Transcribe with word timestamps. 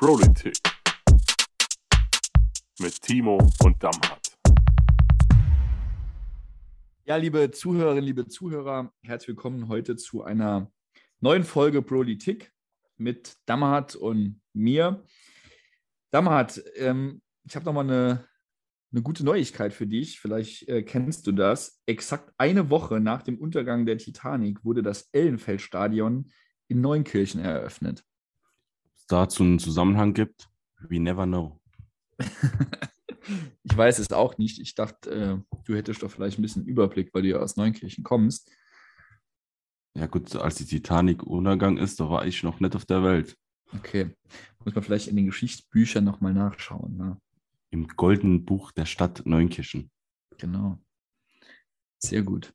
Politik 0.00 0.56
mit 2.80 3.02
Timo 3.02 3.36
und 3.62 3.82
Damhardt. 3.82 4.34
Ja, 7.04 7.16
liebe 7.16 7.50
Zuhörerinnen, 7.50 8.04
liebe 8.04 8.26
Zuhörer, 8.26 8.94
herzlich 9.02 9.28
willkommen 9.28 9.68
heute 9.68 9.96
zu 9.96 10.24
einer 10.24 10.72
neuen 11.20 11.44
Folge 11.44 11.82
Politik 11.82 12.50
mit 12.96 13.36
Damhardt 13.44 13.94
und 13.94 14.40
mir. 14.54 15.04
Damhardt, 16.10 16.62
ähm, 16.76 17.20
ich 17.44 17.54
habe 17.54 17.66
nochmal 17.66 17.84
eine, 17.84 18.24
eine 18.92 19.02
gute 19.02 19.22
Neuigkeit 19.22 19.74
für 19.74 19.86
dich. 19.86 20.18
Vielleicht 20.18 20.66
äh, 20.66 20.82
kennst 20.82 21.26
du 21.26 21.32
das. 21.32 21.82
Exakt 21.84 22.32
eine 22.38 22.70
Woche 22.70 23.00
nach 23.00 23.20
dem 23.20 23.38
Untergang 23.38 23.84
der 23.84 23.98
Titanic 23.98 24.64
wurde 24.64 24.82
das 24.82 25.10
Ellenfeldstadion 25.12 26.32
in 26.68 26.80
Neunkirchen 26.80 27.42
eröffnet. 27.42 28.02
Dazu 29.10 29.42
einen 29.42 29.58
Zusammenhang 29.58 30.14
gibt? 30.14 30.48
We 30.78 31.00
never 31.00 31.26
know. 31.26 31.60
ich 33.64 33.76
weiß 33.76 33.98
es 33.98 34.12
auch 34.12 34.38
nicht. 34.38 34.60
Ich 34.60 34.76
dachte, 34.76 35.10
äh, 35.10 35.56
du 35.64 35.74
hättest 35.74 36.04
doch 36.04 36.10
vielleicht 36.12 36.38
ein 36.38 36.42
bisschen 36.42 36.64
Überblick, 36.64 37.12
weil 37.12 37.22
du 37.22 37.28
ja 37.30 37.38
aus 37.38 37.56
Neunkirchen 37.56 38.04
kommst. 38.04 38.52
Ja, 39.96 40.06
gut, 40.06 40.36
als 40.36 40.54
die 40.54 40.64
Titanic 40.64 41.24
Untergang 41.24 41.76
ist, 41.76 41.98
da 41.98 42.08
war 42.08 42.24
ich 42.24 42.44
noch 42.44 42.60
nicht 42.60 42.76
auf 42.76 42.86
der 42.86 43.02
Welt. 43.02 43.36
Okay. 43.74 44.14
Muss 44.64 44.76
man 44.76 44.84
vielleicht 44.84 45.08
in 45.08 45.16
den 45.16 45.26
Geschichtsbüchern 45.26 46.04
nochmal 46.04 46.32
nachschauen. 46.32 46.96
Ne? 46.96 47.20
Im 47.70 47.88
goldenen 47.88 48.44
Buch 48.44 48.70
der 48.70 48.86
Stadt 48.86 49.22
Neunkirchen. 49.24 49.90
Genau. 50.38 50.78
Sehr 51.98 52.22
gut. 52.22 52.54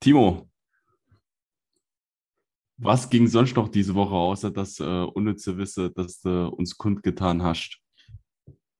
Timo, 0.00 0.50
was 2.78 3.08
ging 3.08 3.26
sonst 3.26 3.56
noch 3.56 3.68
diese 3.68 3.94
Woche, 3.94 4.14
außer 4.14 4.50
das 4.50 4.80
äh, 4.80 4.84
unnütze 4.84 5.56
Wissen, 5.56 5.92
dass 5.94 6.20
du 6.20 6.48
uns 6.48 6.76
kundgetan 6.76 7.42
hast? 7.42 7.78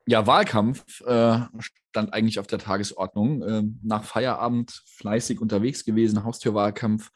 Ja, 0.07 0.27
Wahlkampf 0.27 1.01
äh, 1.01 1.41
stand 1.59 2.13
eigentlich 2.13 2.39
auf 2.39 2.47
der 2.47 2.59
Tagesordnung. 2.59 3.43
Äh, 3.43 3.63
nach 3.83 4.05
Feierabend 4.05 4.83
fleißig 4.87 5.41
unterwegs 5.41 5.85
gewesen, 5.85 6.25
Haustürwahlkampf 6.25 7.11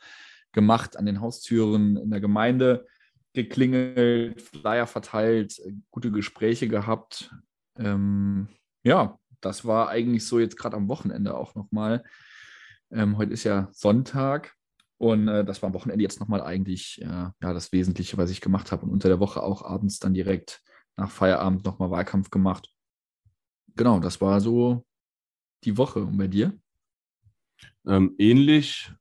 gemacht, 0.53 0.97
an 0.97 1.07
den 1.07 1.21
Haustüren 1.21 1.97
in 1.97 2.11
der 2.11 2.21
Gemeinde 2.21 2.87
geklingelt, 3.33 4.41
Flyer 4.41 4.87
verteilt, 4.87 5.61
gute 5.91 6.11
Gespräche 6.11 6.67
gehabt. 6.67 7.33
Ähm, 7.79 8.49
ja, 8.83 9.19
das 9.41 9.65
war 9.65 9.89
eigentlich 9.89 10.27
so 10.27 10.41
jetzt 10.41 10.57
gerade 10.57 10.77
am 10.77 10.89
Wochenende 10.89 11.37
auch 11.37 11.55
nochmal. 11.55 12.03
Ähm, 12.91 13.17
heute 13.19 13.33
ist 13.33 13.45
ja 13.45 13.69
Sonntag 13.71 14.57
und 15.01 15.29
äh, 15.29 15.47
das 15.47 15.63
war 15.63 15.69
am 15.69 15.75
Wochenende 15.75 16.03
jetzt 16.03 16.21
nochmal 16.21 16.43
eigentlich 16.43 17.01
äh, 17.01 17.07
ja, 17.07 17.33
das 17.41 17.73
Wesentliche, 17.73 18.19
was 18.19 18.31
ich 18.31 18.43
gemacht 18.43 18.71
habe. 18.71 18.85
Und 18.85 18.91
unter 18.91 19.09
der 19.09 19.19
Woche 19.19 19.43
auch 19.43 19.63
abends 19.63 19.99
dann 19.99 20.13
direkt 20.13 20.63
nach 20.99 21.11
Feierabend 21.11 21.65
nochmal 21.65 21.91
Wahlkampf 21.91 22.29
gemacht. 22.29 22.69
Genau, 23.77 23.99
das 23.99 24.21
war 24.21 24.43
so 24.43 24.85
die 25.65 25.79
Woche. 25.79 26.01
Und 26.01 26.19
bei 26.19 26.29
dir? 26.29 26.53
Ähm, 27.87 28.15
ähnlich. 28.19 28.93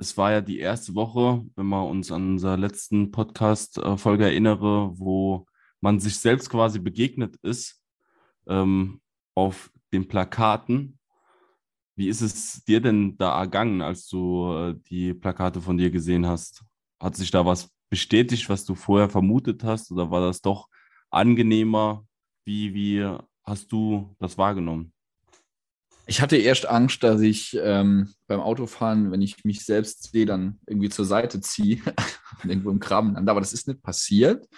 Es 0.00 0.16
war 0.16 0.32
ja 0.32 0.40
die 0.40 0.58
erste 0.58 0.96
Woche, 0.96 1.46
wenn 1.54 1.66
wir 1.66 1.86
uns 1.86 2.10
an 2.10 2.32
unserer 2.32 2.56
letzten 2.56 3.12
Podcast-Folge 3.12 4.24
erinnere, 4.24 4.98
wo 4.98 5.46
man 5.80 6.00
sich 6.00 6.18
selbst 6.18 6.50
quasi 6.50 6.80
begegnet 6.80 7.36
ist 7.42 7.80
ähm, 8.48 9.00
auf 9.36 9.70
den 9.92 10.08
Plakaten. 10.08 10.98
Wie 12.02 12.08
ist 12.08 12.20
es 12.20 12.64
dir 12.64 12.80
denn 12.80 13.16
da 13.16 13.38
ergangen, 13.38 13.80
als 13.80 14.08
du 14.08 14.52
äh, 14.52 14.74
die 14.90 15.14
Plakate 15.14 15.60
von 15.60 15.78
dir 15.78 15.88
gesehen 15.88 16.26
hast? 16.26 16.64
Hat 16.98 17.14
sich 17.14 17.30
da 17.30 17.46
was 17.46 17.70
bestätigt, 17.90 18.48
was 18.48 18.64
du 18.64 18.74
vorher 18.74 19.08
vermutet 19.08 19.62
hast, 19.62 19.92
oder 19.92 20.10
war 20.10 20.20
das 20.20 20.40
doch 20.40 20.66
angenehmer? 21.12 22.04
Wie, 22.44 22.74
wie 22.74 23.08
hast 23.44 23.70
du 23.70 24.16
das 24.18 24.36
wahrgenommen? 24.36 24.92
Ich 26.08 26.20
hatte 26.20 26.38
erst 26.38 26.68
Angst, 26.68 27.04
dass 27.04 27.20
ich 27.20 27.56
ähm, 27.62 28.12
beim 28.26 28.40
Autofahren, 28.40 29.12
wenn 29.12 29.22
ich 29.22 29.44
mich 29.44 29.64
selbst 29.64 30.10
sehe, 30.10 30.26
dann 30.26 30.58
irgendwie 30.66 30.88
zur 30.88 31.04
Seite 31.04 31.40
ziehe 31.40 31.80
und 32.42 32.50
irgendwo 32.50 32.70
im 32.70 32.80
Graben 32.80 33.14
lande. 33.14 33.30
Aber 33.30 33.40
das 33.40 33.52
ist 33.52 33.68
nicht 33.68 33.80
passiert, 33.80 34.48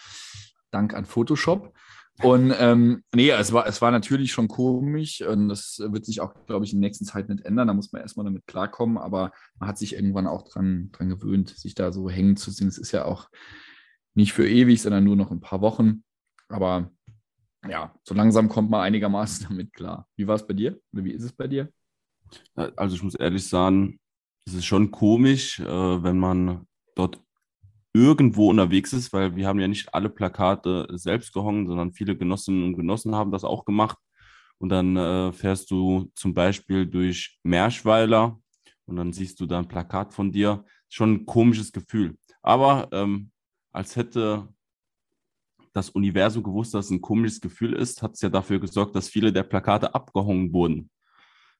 dank 0.70 0.94
an 0.94 1.04
Photoshop. 1.04 1.74
Und 2.22 2.54
ähm, 2.58 3.02
nee, 3.12 3.30
es 3.30 3.52
war, 3.52 3.66
es 3.66 3.82
war 3.82 3.90
natürlich 3.90 4.32
schon 4.32 4.46
komisch 4.46 5.20
und 5.20 5.48
das 5.48 5.80
wird 5.84 6.04
sich 6.04 6.20
auch, 6.20 6.32
glaube 6.46 6.64
ich, 6.64 6.72
in 6.72 6.80
der 6.80 6.88
nächsten 6.88 7.04
Zeit 7.04 7.28
nicht 7.28 7.44
ändern. 7.44 7.66
Da 7.66 7.74
muss 7.74 7.92
man 7.92 8.02
erstmal 8.02 8.24
damit 8.24 8.46
klarkommen, 8.46 8.98
aber 8.98 9.32
man 9.58 9.68
hat 9.68 9.78
sich 9.78 9.94
irgendwann 9.94 10.28
auch 10.28 10.42
dran, 10.42 10.90
dran 10.92 11.08
gewöhnt, 11.08 11.48
sich 11.50 11.74
da 11.74 11.90
so 11.90 12.08
hängen 12.08 12.36
zu 12.36 12.52
sehen. 12.52 12.68
Es 12.68 12.78
ist 12.78 12.92
ja 12.92 13.04
auch 13.04 13.28
nicht 14.14 14.32
für 14.32 14.48
ewig, 14.48 14.80
sondern 14.80 15.02
nur 15.02 15.16
noch 15.16 15.32
ein 15.32 15.40
paar 15.40 15.60
Wochen. 15.60 16.04
Aber 16.48 16.90
ja, 17.68 17.94
so 18.04 18.14
langsam 18.14 18.48
kommt 18.48 18.70
man 18.70 18.82
einigermaßen 18.82 19.46
damit 19.48 19.72
klar. 19.72 20.06
Wie 20.16 20.26
war 20.26 20.36
es 20.36 20.46
bei 20.46 20.54
dir? 20.54 20.78
Wie 20.92 21.12
ist 21.12 21.24
es 21.24 21.32
bei 21.32 21.48
dir? 21.48 21.72
Also 22.54 22.94
ich 22.94 23.02
muss 23.02 23.16
ehrlich 23.16 23.46
sagen, 23.46 23.98
es 24.46 24.54
ist 24.54 24.64
schon 24.66 24.90
komisch, 24.90 25.58
äh, 25.60 25.64
wenn 26.02 26.18
man 26.18 26.66
dort 26.94 27.23
irgendwo 27.94 28.50
unterwegs 28.50 28.92
ist, 28.92 29.12
weil 29.12 29.36
wir 29.36 29.46
haben 29.46 29.60
ja 29.60 29.68
nicht 29.68 29.94
alle 29.94 30.10
Plakate 30.10 30.86
selbst 30.90 31.32
gehongen, 31.32 31.68
sondern 31.68 31.92
viele 31.92 32.16
Genossinnen 32.16 32.64
und 32.64 32.76
Genossen 32.76 33.14
haben 33.14 33.30
das 33.30 33.44
auch 33.44 33.64
gemacht. 33.64 33.96
Und 34.58 34.68
dann 34.68 34.96
äh, 34.96 35.32
fährst 35.32 35.70
du 35.70 36.10
zum 36.14 36.34
Beispiel 36.34 36.86
durch 36.86 37.38
Merschweiler 37.44 38.38
und 38.86 38.96
dann 38.96 39.12
siehst 39.12 39.40
du 39.40 39.46
da 39.46 39.58
ein 39.58 39.68
Plakat 39.68 40.12
von 40.12 40.32
dir. 40.32 40.64
Schon 40.88 41.12
ein 41.14 41.26
komisches 41.26 41.72
Gefühl. 41.72 42.18
Aber 42.42 42.88
ähm, 42.92 43.30
als 43.72 43.96
hätte 43.96 44.48
das 45.72 45.90
Universum 45.90 46.42
gewusst, 46.42 46.74
dass 46.74 46.86
es 46.86 46.90
ein 46.90 47.00
komisches 47.00 47.40
Gefühl 47.40 47.74
ist, 47.74 48.02
hat 48.02 48.14
es 48.14 48.20
ja 48.20 48.28
dafür 48.28 48.60
gesorgt, 48.60 48.94
dass 48.96 49.08
viele 49.08 49.32
der 49.32 49.42
Plakate 49.42 49.94
abgehongen 49.94 50.52
wurden. 50.52 50.90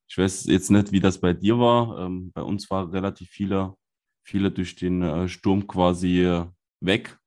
Ich 0.09 0.19
weiß 0.19 0.47
jetzt 0.47 0.71
nicht, 0.71 0.93
wie 0.93 1.01
das 1.01 1.21
bei 1.21 1.33
dir 1.33 1.59
war. 1.59 2.07
Ähm, 2.07 2.33
bei 2.33 2.43
uns 2.43 2.71
waren 2.71 2.91
relativ 2.91 3.31
viele 3.31 3.75
viele 4.25 4.51
durch 4.51 4.75
den 4.75 5.03
äh, 5.03 5.29
Sturm 5.29 5.67
quasi 5.67 6.25
äh, 6.25 6.47
weg 6.81 7.19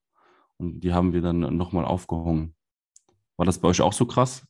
und 0.58 0.82
die 0.82 0.94
haben 0.94 1.14
wir 1.14 1.22
dann 1.22 1.56
nochmal 1.56 1.86
aufgehangen. 1.86 2.54
War 3.38 3.46
das 3.46 3.60
bei 3.60 3.68
euch 3.68 3.82
auch 3.82 3.94
so 3.94 4.06
krass? 4.06 4.44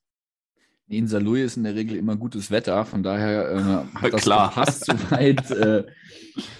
In 0.89 1.07
Saarlouis 1.07 1.43
ist 1.43 1.57
in 1.57 1.63
der 1.63 1.75
Regel 1.75 1.97
immer 1.97 2.15
gutes 2.15 2.49
Wetter, 2.49 2.85
von 2.85 3.03
daher 3.03 3.51
äh, 3.51 3.95
hat 4.01 4.13
das 4.13 4.21
Klar. 4.21 4.49
gepasst 4.49 4.85
soweit. 4.85 5.51
äh, 5.51 5.85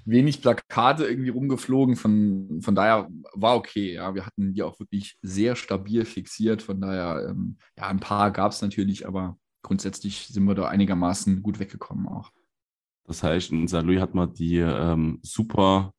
wenig 0.03 0.42
Plakate 0.42 1.06
irgendwie 1.06 1.30
rumgeflogen, 1.30 1.96
von, 1.96 2.62
von 2.62 2.75
daher 2.75 3.08
war 3.34 3.56
okay. 3.56 3.94
Ja, 3.94 4.14
wir 4.16 4.25
hatten 4.25 4.54
die 4.54 4.64
auch 4.64 4.80
wirklich 4.80 5.18
sehr 5.22 5.56
stabil 5.56 6.04
fixiert, 6.04 6.62
von 6.62 6.81
daher, 6.81 7.30
ähm, 7.30 7.58
ja, 7.78 7.88
ein 7.88 8.02
paar 8.02 8.31
gab 8.31 8.52
es 8.52 8.62
natürlich, 8.62 9.08
aber 9.08 9.38
grundsätzlich 9.62 10.28
sind 10.28 10.44
wir 10.44 10.56
da 10.56 10.68
einigermaßen 10.68 11.42
gut 11.42 11.59
weggekommen 11.59 12.08
auch. 12.08 12.31
Das 13.07 13.23
heißt, 13.23 13.51
in 13.51 13.68
Saarlouis 13.68 14.01
hat 14.01 14.13
man 14.13 14.34
die 14.34 14.57
ähm, 14.57 15.19
super 15.23 15.94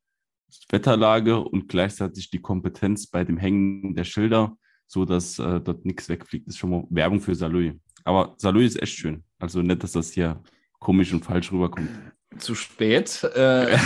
Wetterlage 0.69 1.39
und 1.39 1.67
gleichzeitig 1.67 2.29
die 2.29 2.39
Kompetenz 2.39 3.07
bei 3.07 3.23
dem 3.23 3.37
Hängen 3.37 3.95
der 3.95 4.03
Schilder, 4.03 4.55
so 4.87 5.05
dass 5.05 5.39
äh, 5.39 5.59
dort 5.59 5.85
nichts 5.85 6.07
wegfliegt. 6.07 6.47
Das 6.47 6.55
ist 6.55 6.59
schon 6.59 6.69
mal 6.69 6.83
Werbung 6.89 7.19
für 7.19 7.33
Saarlouis. 7.33 7.73
Aber 8.03 8.35
Saarlouis 8.37 8.75
ist 8.75 8.81
echt 8.81 8.97
schön. 8.97 9.23
Also 9.39 9.61
nicht, 9.61 9.83
dass 9.83 9.93
das 9.93 10.11
hier 10.11 10.41
komisch 10.79 11.11
und 11.11 11.25
falsch 11.25 11.51
rüberkommt. 11.51 11.89
Zu 12.37 12.53
spät. 12.53 13.23
Äh, 13.35 13.75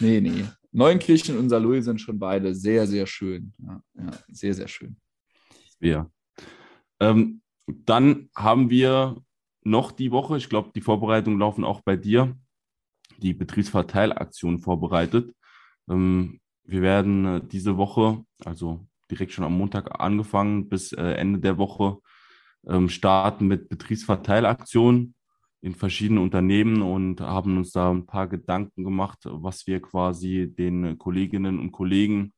nee, 0.00 0.20
nee. 0.20 0.44
Neunkirchen 0.72 1.38
und 1.38 1.48
Saarlouis 1.48 1.86
sind 1.86 2.00
schon 2.00 2.18
beide 2.18 2.54
sehr, 2.54 2.86
sehr 2.86 3.06
schön. 3.06 3.54
Ja, 3.58 3.82
ja 3.94 4.10
sehr, 4.28 4.52
sehr 4.52 4.68
schön. 4.68 4.96
Ja. 5.80 6.10
Ähm, 7.00 7.40
dann 7.66 8.28
haben 8.36 8.70
wir 8.70 9.16
noch 9.66 9.92
die 9.92 10.12
Woche, 10.12 10.36
ich 10.36 10.48
glaube, 10.48 10.70
die 10.74 10.80
Vorbereitungen 10.80 11.40
laufen 11.40 11.64
auch 11.64 11.80
bei 11.80 11.96
dir, 11.96 12.36
die 13.18 13.34
Betriebsverteilaktion 13.34 14.60
vorbereitet. 14.60 15.34
Ähm, 15.90 16.40
wir 16.64 16.82
werden 16.82 17.26
äh, 17.26 17.40
diese 17.44 17.76
Woche, 17.76 18.24
also 18.44 18.86
direkt 19.10 19.32
schon 19.32 19.44
am 19.44 19.58
Montag 19.58 20.00
angefangen, 20.00 20.68
bis 20.68 20.92
äh, 20.92 21.02
Ende 21.02 21.40
der 21.40 21.58
Woche 21.58 21.98
ähm, 22.66 22.88
starten 22.88 23.46
mit 23.46 23.68
Betriebsverteilaktionen 23.68 25.14
in 25.62 25.74
verschiedenen 25.74 26.22
Unternehmen 26.22 26.82
und 26.82 27.20
haben 27.20 27.56
uns 27.56 27.72
da 27.72 27.90
ein 27.90 28.06
paar 28.06 28.28
Gedanken 28.28 28.84
gemacht, 28.84 29.20
was 29.24 29.66
wir 29.66 29.80
quasi 29.80 30.52
den 30.54 30.96
Kolleginnen 30.98 31.58
und 31.58 31.72
Kollegen 31.72 32.34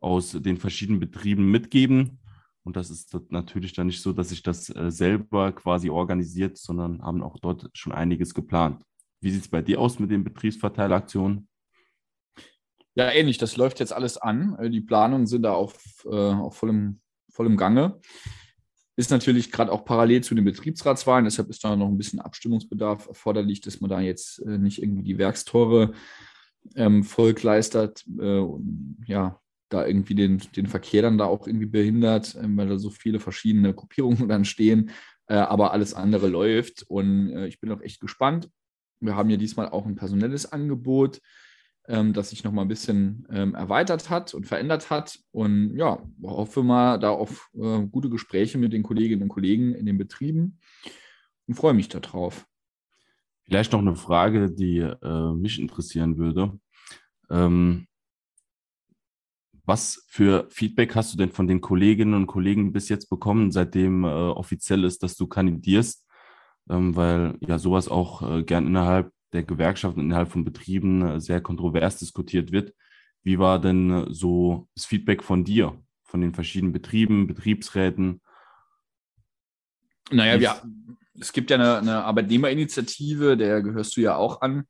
aus 0.00 0.32
den 0.32 0.56
verschiedenen 0.56 1.00
Betrieben 1.00 1.50
mitgeben 1.50 2.20
und 2.64 2.76
das 2.76 2.90
ist 2.90 3.16
natürlich 3.30 3.72
dann 3.72 3.86
nicht 3.86 4.02
so, 4.02 4.12
dass 4.12 4.28
sich 4.28 4.42
das 4.42 4.68
äh, 4.74 4.90
selber 4.90 5.52
quasi 5.52 5.90
organisiert, 5.90 6.58
sondern 6.58 7.02
haben 7.02 7.22
auch 7.22 7.38
dort 7.38 7.70
schon 7.74 7.92
einiges 7.92 8.34
geplant. 8.34 8.82
Wie 9.20 9.30
sieht 9.30 9.42
es 9.42 9.48
bei 9.48 9.62
dir 9.62 9.80
aus 9.80 9.98
mit 9.98 10.10
den 10.10 10.24
Betriebsverteilaktionen? 10.24 11.48
Ja, 12.94 13.10
ähnlich. 13.10 13.38
Das 13.38 13.56
läuft 13.56 13.80
jetzt 13.80 13.92
alles 13.92 14.18
an. 14.18 14.56
Äh, 14.58 14.70
die 14.70 14.80
Planungen 14.80 15.26
sind 15.26 15.42
da 15.42 15.52
auf, 15.52 16.04
äh, 16.04 16.08
auf 16.08 16.56
vollem, 16.56 17.00
vollem 17.30 17.56
Gange. 17.56 18.00
Ist 18.96 19.10
natürlich 19.10 19.50
gerade 19.50 19.72
auch 19.72 19.84
parallel 19.84 20.22
zu 20.22 20.34
den 20.34 20.44
Betriebsratswahlen, 20.44 21.24
deshalb 21.24 21.48
ist 21.48 21.64
da 21.64 21.74
noch 21.74 21.88
ein 21.88 21.96
bisschen 21.96 22.20
Abstimmungsbedarf 22.20 23.06
erforderlich, 23.06 23.62
dass 23.62 23.80
man 23.80 23.88
da 23.88 24.00
jetzt 24.00 24.40
äh, 24.40 24.58
nicht 24.58 24.82
irgendwie 24.82 25.04
die 25.04 25.16
Werkstore 25.16 25.94
ähm, 26.74 27.04
Volk 27.04 27.42
leistet, 27.42 28.04
äh, 28.20 28.44
ja, 29.06 29.40
da 29.70 29.86
irgendwie 29.86 30.14
den, 30.14 30.42
den 30.54 30.66
Verkehr 30.66 31.02
dann 31.02 31.16
da 31.16 31.24
auch 31.24 31.46
irgendwie 31.46 31.66
behindert, 31.66 32.34
äh, 32.34 32.44
weil 32.44 32.68
da 32.68 32.78
so 32.78 32.90
viele 32.90 33.20
verschiedene 33.20 33.72
Gruppierungen 33.72 34.28
dann 34.28 34.44
stehen. 34.44 34.90
Äh, 35.26 35.34
aber 35.34 35.72
alles 35.72 35.94
andere 35.94 36.28
läuft 36.28 36.82
und 36.88 37.30
äh, 37.30 37.46
ich 37.46 37.60
bin 37.60 37.70
auch 37.70 37.80
echt 37.80 38.00
gespannt. 38.00 38.50
Wir 39.00 39.16
haben 39.16 39.30
ja 39.30 39.36
diesmal 39.36 39.68
auch 39.68 39.86
ein 39.86 39.94
personelles 39.94 40.52
Angebot, 40.52 41.20
ähm, 41.88 42.12
das 42.12 42.30
sich 42.30 42.44
nochmal 42.44 42.64
ein 42.64 42.68
bisschen 42.68 43.26
ähm, 43.30 43.54
erweitert 43.54 44.10
hat 44.10 44.34
und 44.34 44.46
verändert 44.46 44.90
hat. 44.90 45.18
Und 45.30 45.76
ja, 45.76 46.02
hoffe 46.22 46.62
mal 46.62 46.98
da 46.98 47.10
auf 47.10 47.48
äh, 47.54 47.86
gute 47.86 48.10
Gespräche 48.10 48.58
mit 48.58 48.72
den 48.72 48.82
Kolleginnen 48.82 49.22
und 49.22 49.28
Kollegen 49.28 49.74
in 49.74 49.86
den 49.86 49.98
Betrieben 49.98 50.58
und 51.46 51.54
freue 51.54 51.74
mich 51.74 51.88
darauf. 51.88 52.46
Vielleicht 53.44 53.72
noch 53.72 53.80
eine 53.80 53.96
Frage, 53.96 54.50
die 54.50 54.78
äh, 54.78 55.32
mich 55.32 55.58
interessieren 55.58 56.18
würde. 56.18 56.58
Ähm, 57.30 57.86
was 59.64 60.04
für 60.08 60.46
Feedback 60.50 60.94
hast 60.94 61.12
du 61.12 61.18
denn 61.18 61.32
von 61.32 61.46
den 61.46 61.60
Kolleginnen 61.60 62.14
und 62.14 62.26
Kollegen 62.26 62.72
bis 62.72 62.88
jetzt 62.88 63.08
bekommen, 63.08 63.52
seitdem 63.52 64.04
äh, 64.04 64.08
offiziell 64.08 64.84
ist, 64.84 65.02
dass 65.02 65.16
du 65.16 65.26
kandidierst? 65.26 66.06
Ähm, 66.68 66.94
weil 66.96 67.36
ja 67.40 67.58
sowas 67.58 67.88
auch 67.88 68.22
äh, 68.22 68.42
gern 68.42 68.66
innerhalb 68.66 69.12
der 69.32 69.42
Gewerkschaften, 69.42 70.00
innerhalb 70.00 70.30
von 70.30 70.44
Betrieben 70.44 71.02
äh, 71.02 71.20
sehr 71.20 71.40
kontrovers 71.40 71.98
diskutiert 71.98 72.52
wird. 72.52 72.74
Wie 73.22 73.38
war 73.38 73.60
denn 73.60 73.90
äh, 73.90 74.06
so 74.10 74.68
das 74.74 74.86
Feedback 74.86 75.22
von 75.22 75.44
dir, 75.44 75.80
von 76.02 76.20
den 76.20 76.34
verschiedenen 76.34 76.72
Betrieben, 76.72 77.26
Betriebsräten? 77.26 78.20
Naja, 80.10 80.36
ja, 80.36 80.62
es 81.18 81.32
gibt 81.32 81.50
ja 81.50 81.56
eine, 81.56 81.78
eine 81.78 82.04
Arbeitnehmerinitiative, 82.04 83.36
der 83.36 83.62
gehörst 83.62 83.96
du 83.96 84.00
ja 84.00 84.16
auch 84.16 84.40
an. 84.40 84.64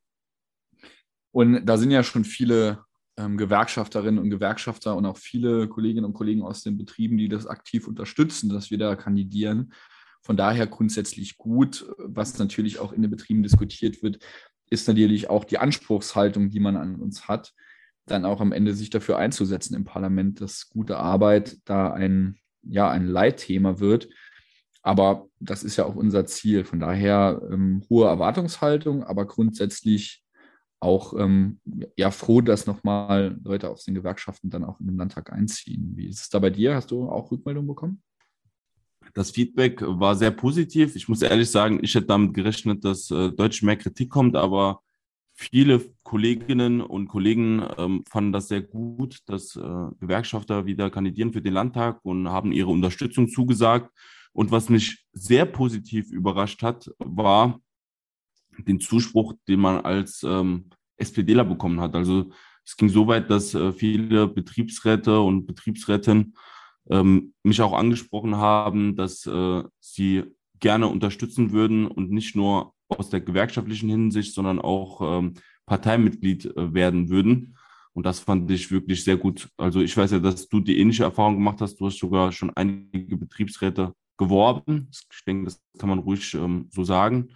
Und 1.32 1.64
da 1.64 1.76
sind 1.78 1.90
ja 1.90 2.02
schon 2.02 2.24
viele 2.24 2.84
ähm, 3.20 3.36
Gewerkschafterinnen 3.36 4.18
und 4.18 4.30
Gewerkschafter 4.30 4.96
und 4.96 5.06
auch 5.06 5.16
viele 5.16 5.68
Kolleginnen 5.68 6.06
und 6.06 6.14
Kollegen 6.14 6.42
aus 6.42 6.62
den 6.62 6.78
Betrieben, 6.78 7.18
die 7.18 7.28
das 7.28 7.46
aktiv 7.46 7.86
unterstützen, 7.86 8.48
dass 8.48 8.70
wir 8.70 8.78
da 8.78 8.96
kandidieren. 8.96 9.72
Von 10.22 10.36
daher 10.36 10.66
grundsätzlich 10.66 11.36
gut. 11.38 11.86
Was 11.98 12.38
natürlich 12.38 12.78
auch 12.78 12.92
in 12.92 13.02
den 13.02 13.10
Betrieben 13.10 13.42
diskutiert 13.42 14.02
wird, 14.02 14.18
ist 14.70 14.86
natürlich 14.86 15.28
auch 15.28 15.44
die 15.44 15.58
Anspruchshaltung, 15.58 16.50
die 16.50 16.60
man 16.60 16.76
an 16.76 16.96
uns 16.96 17.28
hat, 17.28 17.52
dann 18.06 18.24
auch 18.24 18.40
am 18.40 18.52
Ende 18.52 18.74
sich 18.74 18.90
dafür 18.90 19.18
einzusetzen 19.18 19.74
im 19.74 19.84
Parlament, 19.84 20.40
dass 20.40 20.68
gute 20.68 20.98
Arbeit 20.98 21.58
da 21.64 21.92
ein, 21.92 22.38
ja, 22.62 22.90
ein 22.90 23.06
Leitthema 23.06 23.80
wird. 23.80 24.08
Aber 24.82 25.26
das 25.40 25.62
ist 25.62 25.76
ja 25.76 25.84
auch 25.84 25.96
unser 25.96 26.26
Ziel. 26.26 26.64
Von 26.64 26.80
daher 26.80 27.42
ähm, 27.50 27.82
hohe 27.90 28.08
Erwartungshaltung, 28.08 29.04
aber 29.04 29.26
grundsätzlich 29.26 30.22
auch 30.80 31.14
ähm, 31.18 31.60
ja 31.96 32.10
froh, 32.10 32.40
dass 32.40 32.66
nochmal 32.66 33.38
Leute 33.44 33.68
aus 33.68 33.84
den 33.84 33.94
Gewerkschaften 33.94 34.50
dann 34.50 34.64
auch 34.64 34.80
in 34.80 34.86
den 34.86 34.96
Landtag 34.96 35.32
einziehen. 35.32 35.92
Wie 35.94 36.08
ist 36.08 36.22
es 36.22 36.28
da 36.30 36.38
bei 36.38 36.50
dir? 36.50 36.74
Hast 36.74 36.90
du 36.90 37.08
auch 37.08 37.30
Rückmeldung 37.30 37.66
bekommen? 37.66 38.02
Das 39.14 39.30
Feedback 39.30 39.82
war 39.82 40.14
sehr 40.14 40.30
positiv. 40.30 40.96
Ich 40.96 41.08
muss 41.08 41.22
ehrlich 41.22 41.50
sagen, 41.50 41.80
ich 41.82 41.94
hätte 41.94 42.06
damit 42.06 42.34
gerechnet, 42.34 42.84
dass 42.84 43.10
äh, 43.10 43.30
deutlich 43.30 43.62
mehr 43.62 43.76
Kritik 43.76 44.10
kommt, 44.10 44.36
aber 44.36 44.82
viele 45.34 45.82
Kolleginnen 46.02 46.80
und 46.80 47.08
Kollegen 47.08 47.62
ähm, 47.76 48.04
fanden 48.08 48.32
das 48.32 48.48
sehr 48.48 48.62
gut, 48.62 49.20
dass 49.26 49.56
äh, 49.56 49.60
Gewerkschafter 49.98 50.66
wieder 50.66 50.90
kandidieren 50.90 51.32
für 51.32 51.42
den 51.42 51.54
Landtag 51.54 52.00
und 52.04 52.28
haben 52.28 52.52
ihre 52.52 52.70
Unterstützung 52.70 53.28
zugesagt. 53.28 53.90
Und 54.32 54.52
was 54.52 54.68
mich 54.68 55.04
sehr 55.12 55.44
positiv 55.44 56.12
überrascht 56.12 56.62
hat, 56.62 56.90
war, 56.98 57.60
den 58.64 58.80
Zuspruch, 58.80 59.34
den 59.48 59.60
man 59.60 59.80
als 59.80 60.22
ähm, 60.22 60.70
SPDler 60.96 61.44
bekommen 61.44 61.80
hat. 61.80 61.94
Also 61.94 62.30
es 62.64 62.76
ging 62.76 62.88
so 62.88 63.06
weit, 63.06 63.30
dass 63.30 63.54
äh, 63.54 63.72
viele 63.72 64.28
Betriebsräte 64.28 65.20
und 65.20 65.46
Betriebsrätinnen 65.46 66.34
ähm, 66.90 67.34
mich 67.42 67.60
auch 67.62 67.72
angesprochen 67.72 68.36
haben, 68.36 68.96
dass 68.96 69.26
äh, 69.26 69.62
sie 69.80 70.24
gerne 70.60 70.86
unterstützen 70.86 71.52
würden 71.52 71.86
und 71.86 72.10
nicht 72.10 72.36
nur 72.36 72.74
aus 72.88 73.10
der 73.10 73.20
gewerkschaftlichen 73.20 73.88
Hinsicht, 73.88 74.34
sondern 74.34 74.60
auch 74.60 75.00
ähm, 75.18 75.34
Parteimitglied 75.66 76.46
äh, 76.56 76.74
werden 76.74 77.08
würden. 77.08 77.56
Und 77.92 78.06
das 78.06 78.20
fand 78.20 78.50
ich 78.50 78.70
wirklich 78.70 79.04
sehr 79.04 79.16
gut. 79.16 79.48
Also 79.56 79.80
ich 79.80 79.96
weiß 79.96 80.12
ja, 80.12 80.18
dass 80.18 80.48
du 80.48 80.60
die 80.60 80.78
ähnliche 80.78 81.04
Erfahrung 81.04 81.34
gemacht 81.34 81.60
hast. 81.60 81.76
Du 81.80 81.86
hast 81.86 81.98
sogar 81.98 82.30
schon 82.32 82.50
einige 82.50 83.16
Betriebsräte 83.16 83.94
geworben. 84.16 84.88
Ich 85.12 85.24
denke, 85.24 85.46
das 85.46 85.60
kann 85.78 85.88
man 85.88 85.98
ruhig 85.98 86.34
ähm, 86.34 86.68
so 86.70 86.84
sagen. 86.84 87.30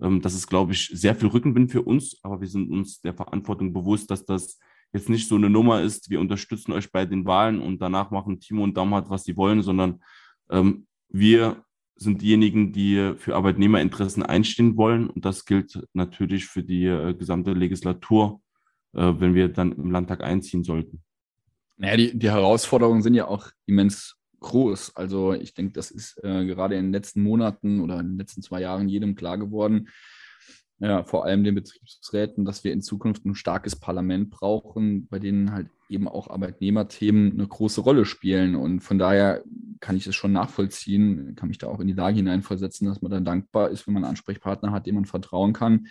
Ähm, 0.00 0.20
das 0.20 0.34
ist, 0.34 0.46
glaube 0.46 0.72
ich, 0.72 0.88
sehr 0.92 1.14
viel 1.14 1.28
Rückenwind 1.28 1.70
für 1.70 1.82
uns, 1.82 2.18
aber 2.22 2.40
wir 2.40 2.48
sind 2.48 2.70
uns 2.70 3.00
der 3.00 3.14
Verantwortung 3.14 3.72
bewusst, 3.72 4.10
dass 4.10 4.24
das 4.24 4.58
jetzt 4.92 5.08
nicht 5.08 5.28
so 5.28 5.34
eine 5.34 5.50
Nummer 5.50 5.82
ist, 5.82 6.08
wir 6.08 6.20
unterstützen 6.20 6.72
euch 6.72 6.90
bei 6.92 7.04
den 7.04 7.26
Wahlen 7.26 7.60
und 7.60 7.82
danach 7.82 8.10
machen 8.10 8.38
Timo 8.38 8.62
und 8.62 8.76
Damhardt, 8.76 9.10
was 9.10 9.24
sie 9.24 9.36
wollen, 9.36 9.62
sondern 9.62 10.00
ähm, 10.50 10.86
wir 11.08 11.64
sind 11.96 12.22
diejenigen, 12.22 12.72
die 12.72 13.14
für 13.16 13.36
Arbeitnehmerinteressen 13.36 14.22
einstehen 14.22 14.76
wollen. 14.76 15.08
Und 15.08 15.24
das 15.24 15.44
gilt 15.44 15.80
natürlich 15.92 16.46
für 16.46 16.62
die 16.62 16.86
äh, 16.86 17.14
gesamte 17.14 17.52
Legislatur, 17.52 18.40
äh, 18.94 19.12
wenn 19.18 19.34
wir 19.34 19.48
dann 19.48 19.72
im 19.72 19.90
Landtag 19.90 20.22
einziehen 20.22 20.64
sollten. 20.64 21.02
Naja, 21.76 21.96
die, 21.96 22.18
die 22.18 22.30
Herausforderungen 22.30 23.02
sind 23.02 23.14
ja 23.14 23.26
auch 23.26 23.48
immens 23.66 24.16
groß. 24.44 24.96
Also 24.96 25.32
ich 25.32 25.54
denke, 25.54 25.72
das 25.72 25.90
ist 25.90 26.22
äh, 26.22 26.44
gerade 26.46 26.76
in 26.76 26.86
den 26.86 26.92
letzten 26.92 27.22
Monaten 27.22 27.80
oder 27.80 28.00
in 28.00 28.10
den 28.10 28.18
letzten 28.18 28.42
zwei 28.42 28.60
Jahren 28.60 28.88
jedem 28.88 29.14
klar 29.14 29.38
geworden, 29.38 29.88
ja, 30.80 31.04
vor 31.04 31.24
allem 31.24 31.44
den 31.44 31.54
Betriebsräten, 31.54 32.44
dass 32.44 32.64
wir 32.64 32.72
in 32.72 32.82
Zukunft 32.82 33.24
ein 33.24 33.34
starkes 33.34 33.76
Parlament 33.76 34.30
brauchen, 34.30 35.06
bei 35.08 35.18
denen 35.18 35.52
halt 35.52 35.68
eben 35.88 36.08
auch 36.08 36.28
Arbeitnehmerthemen 36.28 37.32
eine 37.32 37.46
große 37.46 37.80
Rolle 37.80 38.04
spielen. 38.04 38.54
Und 38.56 38.80
von 38.80 38.98
daher 38.98 39.42
kann 39.80 39.96
ich 39.96 40.04
das 40.04 40.14
schon 40.14 40.32
nachvollziehen, 40.32 41.34
kann 41.36 41.48
mich 41.48 41.58
da 41.58 41.68
auch 41.68 41.80
in 41.80 41.86
die 41.86 41.94
Lage 41.94 42.16
hineinversetzen, 42.16 42.88
dass 42.88 43.02
man 43.02 43.12
dann 43.12 43.24
dankbar 43.24 43.70
ist, 43.70 43.86
wenn 43.86 43.94
man 43.94 44.04
einen 44.04 44.10
Ansprechpartner 44.10 44.72
hat, 44.72 44.86
dem 44.86 44.96
man 44.96 45.04
vertrauen 45.04 45.52
kann 45.52 45.86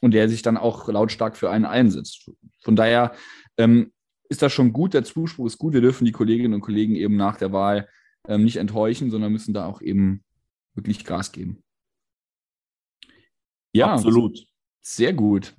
und 0.00 0.14
der 0.14 0.28
sich 0.28 0.42
dann 0.42 0.56
auch 0.56 0.88
lautstark 0.88 1.36
für 1.36 1.50
einen 1.50 1.64
einsetzt. 1.64 2.30
Von 2.62 2.76
daher 2.76 3.12
ähm, 3.58 3.92
ist 4.30 4.42
das 4.42 4.52
schon 4.52 4.72
gut, 4.72 4.94
der 4.94 5.04
Zuspruch 5.04 5.46
ist 5.46 5.58
gut. 5.58 5.74
Wir 5.74 5.80
dürfen 5.80 6.04
die 6.04 6.12
Kolleginnen 6.12 6.54
und 6.54 6.60
Kollegen 6.60 6.94
eben 6.94 7.16
nach 7.16 7.36
der 7.36 7.52
Wahl 7.52 7.88
ähm, 8.28 8.44
nicht 8.44 8.56
enttäuschen, 8.56 9.10
sondern 9.10 9.32
müssen 9.32 9.52
da 9.52 9.66
auch 9.66 9.82
eben 9.82 10.22
wirklich 10.74 11.04
Gas 11.04 11.32
geben. 11.32 11.62
Ja, 13.72 13.94
absolut. 13.94 14.46
Sehr 14.80 15.12
gut. 15.12 15.54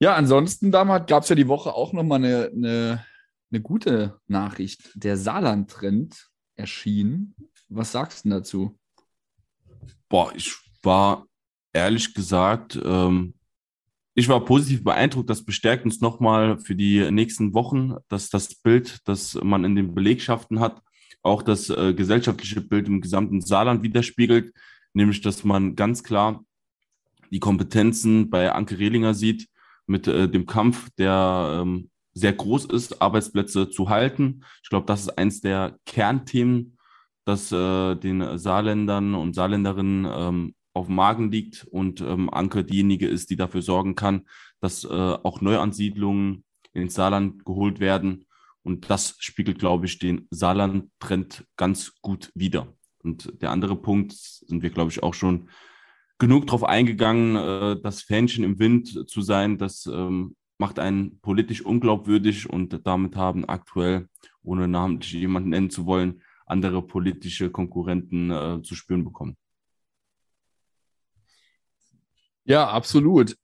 Ja, 0.00 0.16
ansonsten 0.16 0.72
damals 0.72 1.06
gab 1.06 1.22
es 1.22 1.28
ja 1.28 1.36
die 1.36 1.48
Woche 1.48 1.72
auch 1.72 1.92
nochmal 1.92 2.18
eine, 2.18 2.50
eine, 2.52 3.06
eine 3.50 3.62
gute 3.62 4.20
Nachricht. 4.26 4.90
Der 4.94 5.16
Saarland-Trend 5.16 6.28
erschien. 6.56 7.34
Was 7.68 7.92
sagst 7.92 8.24
du 8.24 8.30
dazu? 8.30 8.78
Boah, 10.08 10.32
ich 10.34 10.54
war 10.82 11.26
ehrlich 11.72 12.14
gesagt 12.14 12.78
ähm, 12.84 13.34
ich 14.14 14.28
war 14.28 14.44
positiv 14.44 14.84
beeindruckt. 14.84 15.28
Das 15.28 15.44
bestärkt 15.44 15.84
uns 15.84 16.00
nochmal 16.00 16.58
für 16.58 16.74
die 16.74 17.10
nächsten 17.10 17.52
Wochen, 17.52 17.96
dass 18.08 18.30
das 18.30 18.54
Bild, 18.54 19.00
das 19.04 19.38
man 19.42 19.64
in 19.64 19.74
den 19.74 19.94
Belegschaften 19.94 20.60
hat, 20.60 20.82
auch 21.22 21.42
das 21.42 21.70
äh, 21.70 21.94
gesellschaftliche 21.94 22.60
Bild 22.60 22.86
im 22.86 23.00
gesamten 23.00 23.40
Saarland 23.40 23.82
widerspiegelt, 23.82 24.52
nämlich 24.92 25.20
dass 25.20 25.42
man 25.42 25.74
ganz 25.74 26.04
klar 26.04 26.44
die 27.30 27.40
Kompetenzen 27.40 28.30
bei 28.30 28.52
Anke 28.52 28.78
Rehlinger 28.78 29.14
sieht 29.14 29.48
mit 29.86 30.06
äh, 30.06 30.28
dem 30.28 30.46
Kampf, 30.46 30.90
der 30.98 31.60
ähm, 31.62 31.90
sehr 32.12 32.32
groß 32.32 32.66
ist, 32.66 33.02
Arbeitsplätze 33.02 33.70
zu 33.70 33.88
halten. 33.88 34.44
Ich 34.62 34.68
glaube, 34.68 34.86
das 34.86 35.02
ist 35.02 35.18
eins 35.18 35.40
der 35.40 35.78
Kernthemen, 35.86 36.78
das 37.24 37.50
äh, 37.50 37.96
den 37.96 38.38
Saarländern 38.38 39.14
und 39.14 39.34
Saarländerinnen 39.34 40.06
ähm, 40.08 40.54
auf 40.74 40.86
dem 40.86 40.96
Magen 40.96 41.30
liegt 41.30 41.66
und 41.70 42.00
ähm, 42.00 42.28
Anke 42.28 42.64
diejenige 42.64 43.06
ist, 43.06 43.30
die 43.30 43.36
dafür 43.36 43.62
sorgen 43.62 43.94
kann, 43.94 44.26
dass 44.60 44.84
äh, 44.84 44.88
auch 44.88 45.40
Neuansiedlungen 45.40 46.44
ins 46.72 46.94
Saarland 46.94 47.44
geholt 47.44 47.80
werden. 47.80 48.26
Und 48.62 48.90
das 48.90 49.16
spiegelt, 49.20 49.58
glaube 49.58 49.86
ich, 49.86 49.98
den 49.98 50.26
Saarland-Trend 50.30 51.46
ganz 51.56 51.94
gut 52.02 52.30
wider. 52.34 52.74
Und 53.02 53.40
der 53.40 53.50
andere 53.50 53.76
Punkt 53.76 54.12
sind 54.12 54.62
wir, 54.62 54.70
glaube 54.70 54.90
ich, 54.90 55.02
auch 55.02 55.14
schon 55.14 55.48
genug 56.18 56.46
darauf 56.46 56.64
eingegangen, 56.64 57.36
äh, 57.36 57.80
das 57.80 58.02
Fähnchen 58.02 58.44
im 58.44 58.58
Wind 58.58 59.08
zu 59.08 59.22
sein. 59.22 59.58
Das 59.58 59.86
ähm, 59.86 60.34
macht 60.58 60.78
einen 60.78 61.20
politisch 61.20 61.62
unglaubwürdig 61.64 62.50
und 62.50 62.80
damit 62.84 63.16
haben 63.16 63.44
aktuell, 63.44 64.08
ohne 64.42 64.66
namentlich 64.66 65.12
jemanden 65.12 65.50
nennen 65.50 65.70
zu 65.70 65.86
wollen, 65.86 66.22
andere 66.46 66.82
politische 66.82 67.50
Konkurrenten 67.50 68.30
äh, 68.30 68.60
zu 68.62 68.74
spüren 68.74 69.04
bekommen. 69.04 69.36
Ja, 72.44 72.68
absolut. 72.68 73.36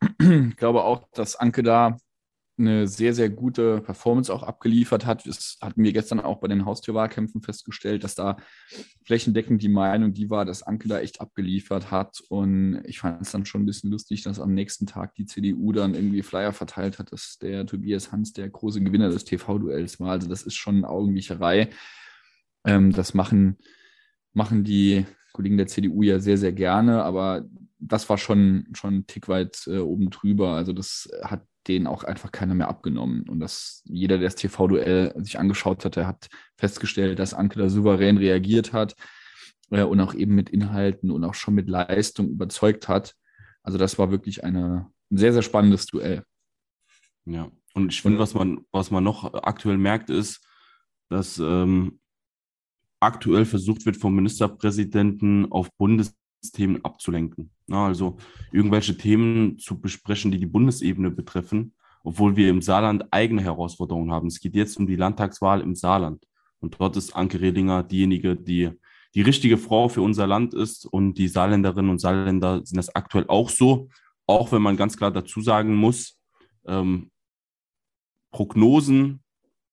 Ich 0.50 0.56
glaube 0.56 0.84
auch, 0.84 1.08
dass 1.14 1.36
Anke 1.36 1.62
da 1.62 1.96
eine 2.58 2.86
sehr, 2.86 3.14
sehr 3.14 3.30
gute 3.30 3.80
Performance 3.80 4.32
auch 4.32 4.42
abgeliefert 4.42 5.06
hat. 5.06 5.26
Das 5.26 5.56
hatten 5.62 5.82
wir 5.82 5.92
gestern 5.94 6.20
auch 6.20 6.40
bei 6.40 6.48
den 6.48 6.66
Haustürwahlkämpfen 6.66 7.40
festgestellt, 7.40 8.04
dass 8.04 8.14
da 8.14 8.36
flächendeckend 9.06 9.62
die 9.62 9.70
Meinung 9.70 10.12
die 10.12 10.28
war, 10.28 10.44
dass 10.44 10.62
Anke 10.62 10.88
da 10.88 11.00
echt 11.00 11.22
abgeliefert 11.22 11.90
hat. 11.90 12.20
Und 12.28 12.82
ich 12.84 12.98
fand 13.00 13.22
es 13.22 13.32
dann 13.32 13.46
schon 13.46 13.62
ein 13.62 13.66
bisschen 13.66 13.90
lustig, 13.90 14.22
dass 14.22 14.38
am 14.38 14.52
nächsten 14.52 14.86
Tag 14.86 15.14
die 15.14 15.24
CDU 15.24 15.72
dann 15.72 15.94
irgendwie 15.94 16.22
Flyer 16.22 16.52
verteilt 16.52 16.98
hat, 16.98 17.12
dass 17.12 17.38
der 17.38 17.64
Tobias 17.66 18.12
Hans 18.12 18.34
der 18.34 18.50
große 18.50 18.82
Gewinner 18.82 19.08
des 19.08 19.24
TV-Duells 19.24 19.98
war. 19.98 20.10
Also 20.10 20.28
das 20.28 20.42
ist 20.42 20.56
schon 20.56 20.84
Augenwischerei. 20.84 21.70
Ähm, 22.66 22.92
das 22.92 23.14
machen, 23.14 23.56
machen 24.34 24.64
die 24.64 25.06
Kollegen 25.32 25.56
der 25.56 25.66
CDU 25.66 26.02
ja 26.02 26.18
sehr, 26.18 26.38
sehr 26.38 26.52
gerne, 26.52 27.02
aber 27.02 27.44
das 27.78 28.08
war 28.08 28.18
schon, 28.18 28.66
schon 28.74 28.96
ein 28.96 29.06
Tick 29.06 29.28
weit 29.28 29.66
äh, 29.66 29.78
oben 29.78 30.10
drüber. 30.10 30.52
Also 30.52 30.72
das 30.72 31.08
hat 31.22 31.46
denen 31.66 31.86
auch 31.86 32.04
einfach 32.04 32.32
keiner 32.32 32.54
mehr 32.54 32.68
abgenommen. 32.68 33.28
Und 33.28 33.40
dass 33.40 33.82
jeder, 33.84 34.18
der 34.18 34.28
das 34.28 34.34
TV-Duell 34.36 35.14
sich 35.18 35.38
angeschaut 35.38 35.84
hat, 35.84 35.96
der 35.96 36.06
hat 36.06 36.28
festgestellt, 36.56 37.18
dass 37.18 37.34
Anke 37.34 37.58
da 37.58 37.68
souverän 37.68 38.18
reagiert 38.18 38.72
hat 38.72 38.96
äh, 39.70 39.82
und 39.82 40.00
auch 40.00 40.14
eben 40.14 40.34
mit 40.34 40.50
Inhalten 40.50 41.10
und 41.10 41.24
auch 41.24 41.34
schon 41.34 41.54
mit 41.54 41.68
Leistung 41.68 42.28
überzeugt 42.28 42.88
hat. 42.88 43.14
Also 43.62 43.78
das 43.78 43.98
war 43.98 44.10
wirklich 44.10 44.44
eine, 44.44 44.90
ein 45.10 45.16
sehr, 45.16 45.32
sehr 45.32 45.42
spannendes 45.42 45.86
Duell. 45.86 46.24
Ja, 47.24 47.50
und 47.74 47.92
ich 47.92 48.02
finde, 48.02 48.18
was 48.18 48.34
man, 48.34 48.66
was 48.72 48.90
man 48.90 49.04
noch 49.04 49.32
aktuell 49.34 49.78
merkt, 49.78 50.10
ist, 50.10 50.44
dass 51.08 51.38
ähm, 51.38 51.99
aktuell 53.00 53.44
versucht 53.44 53.86
wird, 53.86 53.96
vom 53.96 54.14
Ministerpräsidenten 54.14 55.50
auf 55.50 55.72
Bundesthemen 55.76 56.84
abzulenken. 56.84 57.50
Also 57.70 58.18
irgendwelche 58.52 58.96
Themen 58.96 59.58
zu 59.58 59.80
besprechen, 59.80 60.30
die 60.30 60.38
die 60.38 60.46
Bundesebene 60.46 61.10
betreffen, 61.10 61.74
obwohl 62.04 62.36
wir 62.36 62.50
im 62.50 62.62
Saarland 62.62 63.04
eigene 63.10 63.42
Herausforderungen 63.42 64.12
haben. 64.12 64.28
Es 64.28 64.40
geht 64.40 64.54
jetzt 64.54 64.76
um 64.76 64.86
die 64.86 64.96
Landtagswahl 64.96 65.60
im 65.60 65.74
Saarland. 65.74 66.24
Und 66.60 66.76
dort 66.78 66.96
ist 66.96 67.16
Anke 67.16 67.40
Rehlinger 67.40 67.82
diejenige, 67.82 68.36
die 68.36 68.70
die 69.14 69.22
richtige 69.22 69.58
Frau 69.58 69.88
für 69.88 70.02
unser 70.02 70.26
Land 70.26 70.54
ist. 70.54 70.86
Und 70.86 71.14
die 71.14 71.28
Saarländerinnen 71.28 71.90
und 71.90 72.00
Saarländer 72.00 72.64
sind 72.64 72.76
das 72.76 72.94
aktuell 72.94 73.24
auch 73.28 73.48
so. 73.48 73.88
Auch 74.26 74.52
wenn 74.52 74.62
man 74.62 74.76
ganz 74.76 74.96
klar 74.96 75.10
dazu 75.10 75.40
sagen 75.40 75.74
muss, 75.74 76.18
ähm, 76.66 77.10
Prognosen, 78.30 79.22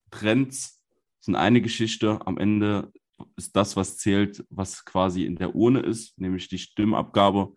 Trends 0.09 0.81
sind 1.19 1.35
eine 1.35 1.61
Geschichte. 1.61 2.25
Am 2.25 2.37
Ende 2.37 2.91
ist 3.35 3.55
das, 3.55 3.75
was 3.75 3.97
zählt, 3.97 4.45
was 4.49 4.85
quasi 4.85 5.25
in 5.25 5.35
der 5.35 5.55
Urne 5.55 5.79
ist, 5.79 6.17
nämlich 6.19 6.47
die 6.47 6.57
Stimmabgabe. 6.57 7.53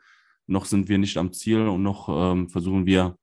Noch 0.46 0.64
sind 0.64 0.88
wir 0.88 0.98
nicht 0.98 1.16
am 1.16 1.32
Ziel 1.32 1.68
und 1.68 1.82
noch 1.82 2.08
ähm, 2.08 2.48
versuchen 2.48 2.86
wir, 2.86 3.16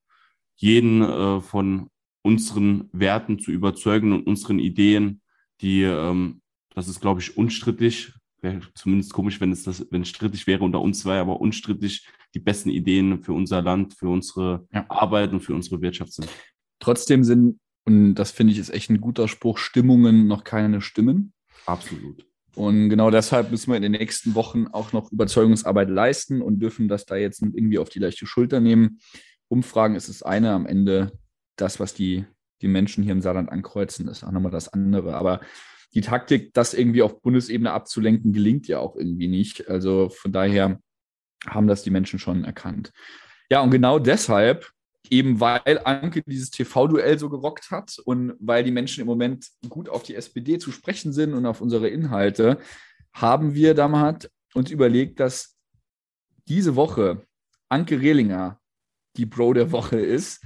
jeden 0.55 1.01
äh, 1.01 1.41
von 1.41 1.89
unseren 2.23 2.89
Werten 2.91 3.39
zu 3.39 3.51
überzeugen 3.51 4.11
und 4.11 4.27
unseren 4.27 4.59
Ideen, 4.59 5.21
die, 5.61 5.83
ähm, 5.83 6.41
das 6.73 6.87
ist, 6.87 6.99
glaube 6.99 7.21
ich, 7.21 7.37
unstrittig. 7.37 8.13
Wäre 8.41 8.61
zumindest 8.75 9.13
komisch, 9.13 9.39
wenn 9.39 9.51
es, 9.51 9.63
das, 9.63 9.87
wenn 9.91 10.01
es 10.01 10.09
strittig 10.09 10.45
wäre 10.45 10.63
unter 10.63 10.81
uns 10.81 10.99
zwei, 10.99 11.19
aber 11.19 11.39
unstrittig 11.39 12.07
die 12.35 12.39
besten 12.39 12.69
Ideen 12.69 13.23
für 13.23 13.33
unser 13.33 13.61
Land, 13.61 13.95
für 13.95 14.09
unsere 14.09 14.67
ja. 14.73 14.85
Arbeit 14.89 15.31
und 15.31 15.39
für 15.39 15.55
unsere 15.55 15.81
Wirtschaft 15.81 16.13
sind. 16.13 16.27
Trotzdem 16.79 17.23
sind, 17.23 17.59
und 17.85 18.15
das 18.15 18.31
finde 18.31 18.53
ich 18.53 18.59
ist 18.59 18.69
echt 18.69 18.89
ein 18.89 19.01
guter 19.01 19.27
Spruch, 19.27 19.57
Stimmungen 19.57 20.27
noch 20.27 20.43
keine 20.43 20.81
Stimmen. 20.81 21.33
Absolut. 21.65 22.26
Und 22.57 22.89
genau 22.89 23.11
deshalb 23.11 23.51
müssen 23.51 23.69
wir 23.69 23.77
in 23.77 23.83
den 23.83 23.91
nächsten 23.91 24.33
Wochen 24.33 24.65
auch 24.65 24.91
noch 24.91 25.11
Überzeugungsarbeit 25.11 25.89
leisten 25.89 26.41
und 26.41 26.57
dürfen 26.57 26.87
das 26.87 27.05
da 27.05 27.15
jetzt 27.15 27.39
irgendwie 27.43 27.77
auf 27.77 27.89
die 27.89 27.99
leichte 27.99 28.25
Schulter 28.25 28.59
nehmen. 28.59 28.99
Umfragen 29.47 29.93
ist 29.93 30.09
das 30.09 30.23
eine, 30.23 30.53
am 30.53 30.65
Ende 30.65 31.11
das, 31.55 31.79
was 31.79 31.93
die, 31.93 32.25
die 32.63 32.67
Menschen 32.67 33.03
hier 33.03 33.13
im 33.13 33.21
Saarland 33.21 33.51
ankreuzen, 33.51 34.07
ist 34.07 34.23
auch 34.23 34.31
nochmal 34.31 34.51
das 34.51 34.73
andere. 34.73 35.13
Aber 35.13 35.39
die 35.93 36.01
Taktik, 36.01 36.51
das 36.55 36.73
irgendwie 36.73 37.03
auf 37.03 37.21
Bundesebene 37.21 37.71
abzulenken, 37.71 38.33
gelingt 38.33 38.67
ja 38.67 38.79
auch 38.79 38.95
irgendwie 38.95 39.27
nicht. 39.27 39.69
Also 39.69 40.09
von 40.09 40.31
daher 40.31 40.81
haben 41.45 41.67
das 41.67 41.83
die 41.83 41.91
Menschen 41.91 42.17
schon 42.17 42.43
erkannt. 42.43 42.91
Ja, 43.51 43.61
und 43.61 43.69
genau 43.69 43.99
deshalb 43.99 44.71
eben 45.11 45.39
weil 45.39 45.81
Anke 45.83 46.21
dieses 46.25 46.51
TV-Duell 46.51 47.19
so 47.19 47.29
gerockt 47.29 47.71
hat 47.71 47.99
und 48.05 48.33
weil 48.39 48.63
die 48.63 48.71
Menschen 48.71 49.01
im 49.01 49.07
Moment 49.07 49.47
gut 49.69 49.89
auf 49.89 50.03
die 50.03 50.15
SPD 50.15 50.57
zu 50.57 50.71
sprechen 50.71 51.13
sind 51.13 51.33
und 51.33 51.45
auf 51.45 51.61
unsere 51.61 51.87
Inhalte, 51.87 52.59
haben 53.13 53.53
wir 53.53 53.73
damals 53.73 54.29
uns 54.53 54.71
überlegt, 54.71 55.19
dass 55.19 55.57
diese 56.47 56.75
Woche 56.75 57.25
Anke 57.69 57.99
Rehlinger 57.99 58.59
die 59.17 59.25
Bro 59.25 59.53
der 59.53 59.71
Woche 59.71 59.99
ist. 59.99 60.43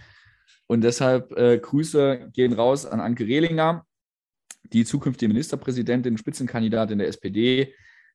Und 0.68 0.82
deshalb 0.82 1.32
äh, 1.38 1.60
Grüße 1.60 2.30
gehen 2.34 2.54
raus 2.54 2.86
an 2.86 3.02
Anke 3.02 3.26
Rehlinger, 3.26 3.86
die 4.72 4.86
zukünftige 4.86 5.28
Ministerpräsidentin, 5.28 6.18
Spitzenkandidatin 6.18 6.98
der 6.98 7.08
SPD. 7.08 7.74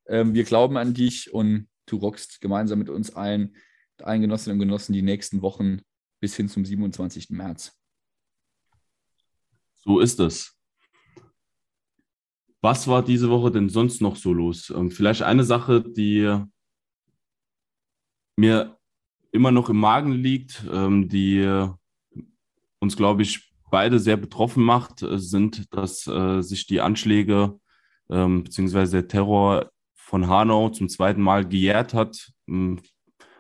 Ähm, 0.09 0.35
wir 0.35 0.45
glauben 0.45 0.77
an 0.77 0.95
dich 0.95 1.33
und 1.33 1.69
du 1.87 1.97
rockst 1.97 2.41
gemeinsam 2.41 2.79
mit 2.79 2.89
uns 2.89 3.15
allen, 3.15 3.57
allen 4.03 4.23
Genossinnen 4.23 4.57
und 4.57 4.67
Genossen 4.67 4.95
die 4.95 5.03
nächsten 5.03 5.43
Wochen 5.43 5.83
bis 6.27 6.35
hin 6.35 6.49
zum 6.49 6.65
27. 6.65 7.31
März. 7.31 7.73
So 9.77 10.01
ist 10.01 10.19
es. 10.19 10.59
Was 12.61 12.89
war 12.89 13.05
diese 13.05 13.31
Woche 13.31 13.53
denn 13.53 13.69
sonst 13.69 14.01
noch 14.01 14.17
so 14.17 14.33
los? 14.33 14.71
Ähm, 14.71 14.91
vielleicht 14.91 15.23
eine 15.23 15.45
Sache, 15.45 15.83
die 15.83 16.43
mir 18.35 18.77
immer 19.31 19.53
noch 19.53 19.71
im 19.71 19.77
Magen 19.77 20.11
liegt, 20.11 20.65
ähm, 20.69 21.09
die 21.09 21.69
uns, 22.81 22.97
glaube 22.97 23.23
ich, 23.23 23.55
beide 23.71 24.01
sehr 24.01 24.17
betroffen 24.17 24.65
macht, 24.65 25.03
äh, 25.03 25.21
sind, 25.21 25.73
dass 25.73 26.09
äh, 26.09 26.43
sich 26.43 26.67
die 26.67 26.81
Anschläge 26.81 27.61
ähm, 28.11 28.43
bzw. 28.43 28.91
der 28.91 29.07
Terror 29.07 29.71
von 29.95 30.27
Hanau 30.27 30.71
zum 30.71 30.89
zweiten 30.89 31.23
Mal 31.23 31.47
gejährt 31.47 31.95
hat. 31.95 32.33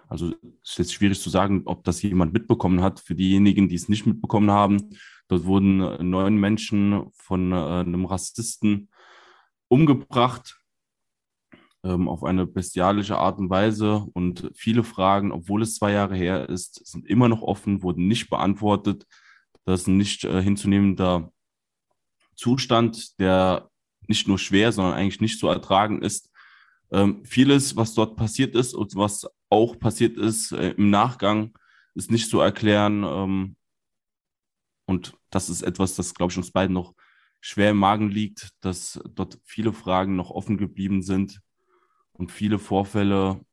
Also 0.09 0.33
es 0.63 0.71
ist 0.71 0.79
jetzt 0.79 0.95
schwierig 0.95 1.21
zu 1.21 1.31
sagen, 1.31 1.63
ob 1.65 1.85
das 1.85 2.03
jemand 2.03 2.33
mitbekommen 2.33 2.83
hat. 2.83 3.01
Für 3.01 3.15
diejenigen, 3.15 3.69
die 3.69 3.75
es 3.75 3.89
nicht 3.89 4.07
mitbekommen 4.07 4.51
haben, 4.51 4.91
dort 5.29 5.45
wurden 5.45 5.81
äh, 5.81 6.03
neun 6.03 6.37
Menschen 6.37 7.11
von 7.13 7.53
äh, 7.53 7.57
einem 7.57 8.07
Rassisten 8.07 8.89
umgebracht 9.69 10.61
ähm, 11.87 12.09
auf 12.09 12.25
eine 12.25 12.47
bestialische 12.47 13.19
Art 13.19 13.39
und 13.39 13.51
Weise. 13.51 14.07
Und 14.13 14.51
viele 14.55 14.85
Fragen, 14.85 15.33
obwohl 15.33 15.63
es 15.63 15.77
zwei 15.77 15.93
Jahre 15.93 16.17
her 16.17 16.49
ist, 16.49 16.87
sind 16.87 17.07
immer 17.07 17.29
noch 17.29 17.43
offen, 17.43 17.83
wurden 17.83 18.07
nicht 18.07 18.29
beantwortet. 18.31 19.07
Das 19.65 19.83
ist 19.83 19.87
ein 19.89 19.97
nicht 19.97 20.25
äh, 20.25 20.43
hinzunehmender 20.43 21.33
Zustand, 22.35 23.19
der 23.19 23.71
nicht 24.09 24.29
nur 24.29 24.39
schwer, 24.39 24.71
sondern 24.73 24.95
eigentlich 24.95 25.21
nicht 25.21 25.39
zu 25.39 25.49
ertragen 25.49 26.03
ist. 26.03 26.31
Ähm, 26.93 27.25
vieles, 27.25 27.77
was 27.77 27.95
dort 27.95 28.17
passiert 28.17 28.55
ist 28.55 28.75
und 28.75 28.95
was 28.95 29.27
auch 29.49 29.79
passiert 29.79 30.17
ist 30.17 30.53
äh, 30.53 30.71
im 30.71 30.91
Nachgang, 30.91 31.57
ist 31.95 32.11
nicht 32.11 32.31
zu 32.31 32.41
erklären. 32.41 33.05
Ähm, 33.05 33.57
und 34.87 35.17
das 35.31 35.49
ist 35.49 35.63
etwas, 35.63 35.95
das, 35.97 36.15
glaube 36.15 36.33
ich, 36.33 36.39
uns 36.39 36.53
beiden 36.53 36.75
noch 36.75 36.95
schwer 37.41 37.71
im 37.71 37.79
Magen 37.79 38.09
liegt, 38.09 38.51
dass 38.61 39.01
dort 39.15 39.39
viele 39.45 39.73
Fragen 39.73 40.17
noch 40.17 40.31
offen 40.31 40.59
geblieben 40.59 41.03
sind 41.03 41.41
und 42.13 42.33
viele 42.33 42.59
Vorfälle 42.59 43.45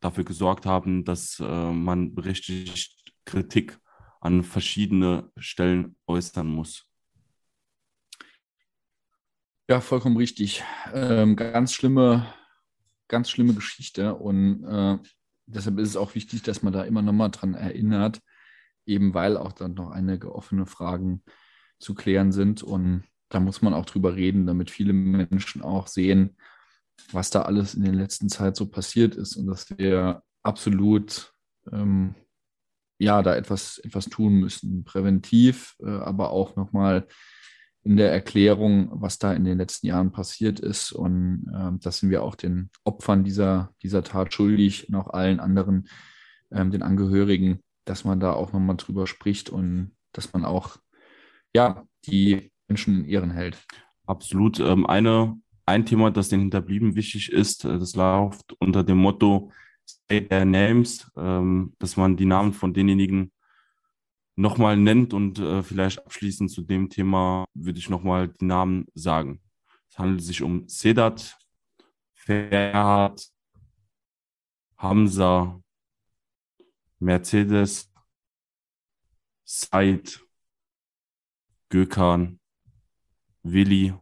dafür 0.00 0.24
gesorgt 0.24 0.66
haben, 0.66 1.04
dass 1.04 1.40
äh, 1.40 1.72
man 1.72 2.14
berechtigt 2.14 3.14
Kritik 3.24 3.78
an 4.20 4.42
verschiedene 4.42 5.30
Stellen 5.36 5.96
äußern 6.06 6.46
muss. 6.46 6.88
Ja, 9.68 9.80
vollkommen 9.80 10.16
richtig. 10.16 10.62
Ähm, 10.92 11.34
ganz 11.34 11.72
schlimme, 11.72 12.32
ganz 13.08 13.30
schlimme 13.30 13.54
Geschichte. 13.54 14.14
Und 14.14 14.64
äh, 14.64 14.98
deshalb 15.46 15.78
ist 15.78 15.90
es 15.90 15.96
auch 15.96 16.14
wichtig, 16.14 16.42
dass 16.42 16.62
man 16.62 16.72
da 16.72 16.82
immer 16.82 17.02
nochmal 17.02 17.30
dran 17.30 17.54
erinnert, 17.54 18.20
eben 18.84 19.14
weil 19.14 19.36
auch 19.36 19.52
dann 19.52 19.74
noch 19.74 19.90
einige 19.90 20.34
offene 20.34 20.66
Fragen 20.66 21.22
zu 21.78 21.94
klären 21.94 22.32
sind. 22.32 22.62
Und 22.62 23.04
da 23.28 23.40
muss 23.40 23.62
man 23.62 23.74
auch 23.74 23.86
drüber 23.86 24.16
reden, 24.16 24.46
damit 24.46 24.70
viele 24.70 24.92
Menschen 24.92 25.62
auch 25.62 25.86
sehen, 25.86 26.36
was 27.12 27.30
da 27.30 27.42
alles 27.42 27.74
in 27.74 27.84
der 27.84 27.94
letzten 27.94 28.28
Zeit 28.28 28.56
so 28.56 28.66
passiert 28.66 29.14
ist 29.14 29.36
und 29.36 29.46
dass 29.46 29.76
wir 29.76 30.22
absolut 30.42 31.32
ähm, 31.72 32.14
ja 32.98 33.22
da 33.22 33.34
etwas, 33.34 33.78
etwas 33.78 34.06
tun 34.06 34.34
müssen, 34.34 34.84
präventiv, 34.84 35.76
äh, 35.80 35.90
aber 35.90 36.30
auch 36.30 36.56
nochmal 36.56 37.06
in 37.86 37.96
der 37.96 38.10
Erklärung, 38.10 38.88
was 38.90 39.18
da 39.18 39.32
in 39.32 39.44
den 39.44 39.58
letzten 39.58 39.86
Jahren 39.86 40.10
passiert 40.10 40.58
ist. 40.58 40.90
Und 40.90 41.46
äh, 41.54 41.78
das 41.80 42.00
sind 42.00 42.10
wir 42.10 42.24
auch 42.24 42.34
den 42.34 42.70
Opfern 42.82 43.22
dieser, 43.22 43.70
dieser 43.80 44.02
Tat 44.02 44.34
schuldig 44.34 44.88
und 44.88 44.96
auch 44.96 45.10
allen 45.10 45.38
anderen, 45.38 45.88
ähm, 46.50 46.72
den 46.72 46.82
Angehörigen, 46.82 47.60
dass 47.84 48.04
man 48.04 48.18
da 48.18 48.32
auch 48.32 48.52
nochmal 48.52 48.76
drüber 48.76 49.06
spricht 49.06 49.50
und 49.50 49.92
dass 50.12 50.32
man 50.32 50.44
auch 50.44 50.78
ja, 51.54 51.86
die 52.06 52.50
Menschen 52.66 53.04
in 53.04 53.08
Ehren 53.08 53.30
hält. 53.30 53.64
Absolut. 54.04 54.58
Ähm, 54.58 54.84
eine, 54.86 55.40
ein 55.64 55.86
Thema, 55.86 56.10
das 56.10 56.28
den 56.28 56.40
Hinterblieben 56.40 56.96
wichtig 56.96 57.30
ist, 57.30 57.64
äh, 57.64 57.78
das 57.78 57.94
läuft 57.94 58.52
unter 58.58 58.82
dem 58.82 58.98
Motto 58.98 59.52
Say 59.84 60.22
Their 60.22 60.44
Names, 60.44 61.08
ähm, 61.16 61.74
dass 61.78 61.96
man 61.96 62.16
die 62.16 62.26
Namen 62.26 62.52
von 62.52 62.74
denjenigen 62.74 63.30
nochmal 64.36 64.76
nennt 64.76 65.14
und 65.14 65.38
äh, 65.38 65.62
vielleicht 65.62 65.98
abschließend 65.98 66.50
zu 66.50 66.62
dem 66.62 66.90
Thema 66.90 67.46
würde 67.54 67.78
ich 67.78 67.90
nochmal 67.90 68.28
die 68.28 68.44
Namen 68.44 68.86
sagen. 68.94 69.40
Es 69.88 69.98
handelt 69.98 70.22
sich 70.22 70.42
um 70.42 70.68
Sedat, 70.68 71.38
Ferhat, 72.14 73.28
Hamza, 74.76 75.60
Mercedes, 76.98 77.90
Said, 79.44 80.22
Gökhan, 81.70 82.38
Willi, 83.42 83.94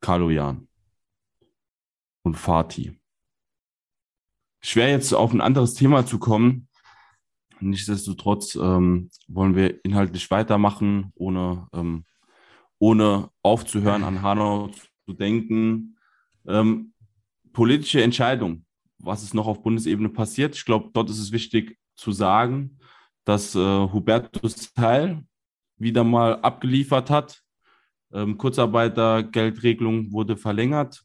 Kaloyan 0.00 0.66
und 2.22 2.34
Fatih. 2.34 2.98
Schwer 4.62 4.90
jetzt 4.90 5.12
auf 5.12 5.32
ein 5.32 5.40
anderes 5.40 5.74
Thema 5.74 6.04
zu 6.04 6.18
kommen. 6.18 6.68
Nichtsdestotrotz 7.60 8.54
ähm, 8.56 9.10
wollen 9.28 9.54
wir 9.54 9.84
inhaltlich 9.84 10.30
weitermachen, 10.30 11.12
ohne, 11.14 11.68
ähm, 11.72 12.04
ohne 12.78 13.30
aufzuhören, 13.42 14.04
an 14.04 14.22
Hanau 14.22 14.70
zu 15.06 15.12
denken. 15.12 15.96
Ähm, 16.46 16.92
politische 17.52 18.02
Entscheidung, 18.02 18.64
was 18.98 19.22
ist 19.22 19.34
noch 19.34 19.46
auf 19.46 19.62
Bundesebene 19.62 20.08
passiert. 20.08 20.56
Ich 20.56 20.64
glaube, 20.64 20.90
dort 20.92 21.10
ist 21.10 21.18
es 21.18 21.32
wichtig 21.32 21.78
zu 21.96 22.12
sagen, 22.12 22.78
dass 23.24 23.54
äh, 23.54 23.58
Hubertus 23.58 24.72
Teil 24.72 25.24
wieder 25.76 26.04
mal 26.04 26.40
abgeliefert 26.40 27.10
hat. 27.10 27.42
Ähm, 28.12 28.38
Kurzarbeitergeldregelung 28.38 30.12
wurde 30.12 30.36
verlängert. 30.36 31.04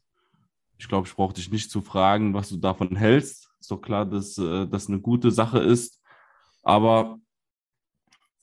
Ich 0.77 0.87
glaube, 0.87 1.07
ich 1.07 1.15
brauche 1.15 1.33
dich 1.33 1.51
nicht 1.51 1.71
zu 1.71 1.81
fragen, 1.81 2.33
was 2.33 2.49
du 2.49 2.57
davon 2.57 2.95
hältst. 2.95 3.49
Ist 3.59 3.71
doch 3.71 3.81
klar, 3.81 4.05
dass 4.05 4.37
äh, 4.37 4.67
das 4.67 4.87
eine 4.87 4.99
gute 4.99 5.31
Sache 5.31 5.59
ist. 5.59 6.01
Aber 6.65 7.19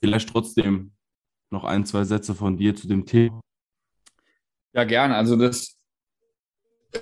vielleicht 0.00 0.29
trotzdem 0.31 0.93
noch 1.50 1.64
ein, 1.64 1.85
zwei 1.85 2.05
Sätze 2.05 2.35
von 2.35 2.57
dir 2.57 2.75
zu 2.75 2.88
dem 2.88 3.05
Thema. 3.05 3.41
Ja, 4.73 4.85
gern. 4.85 5.12
Also 5.12 5.37
das 5.37 5.76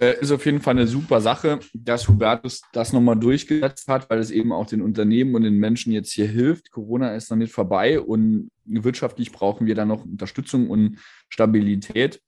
äh, 0.00 0.20
ist 0.20 0.32
auf 0.32 0.44
jeden 0.44 0.60
Fall 0.60 0.74
eine 0.74 0.86
super 0.86 1.20
Sache, 1.20 1.60
dass 1.74 2.08
Hubertus 2.08 2.62
das 2.72 2.92
nochmal 2.92 3.16
durchgesetzt 3.16 3.86
hat, 3.88 4.08
weil 4.10 4.18
es 4.18 4.30
eben 4.30 4.52
auch 4.52 4.66
den 4.66 4.82
Unternehmen 4.82 5.34
und 5.34 5.42
den 5.42 5.58
Menschen 5.58 5.92
jetzt 5.92 6.12
hier 6.12 6.26
hilft. 6.26 6.70
Corona 6.70 7.14
ist 7.14 7.30
nicht 7.32 7.52
vorbei 7.52 8.00
und 8.00 8.50
wirtschaftlich 8.64 9.30
brauchen 9.30 9.66
wir 9.66 9.74
da 9.74 9.84
noch 9.84 10.04
Unterstützung 10.04 10.70
und 10.70 10.98
Stabilität. 11.28 12.20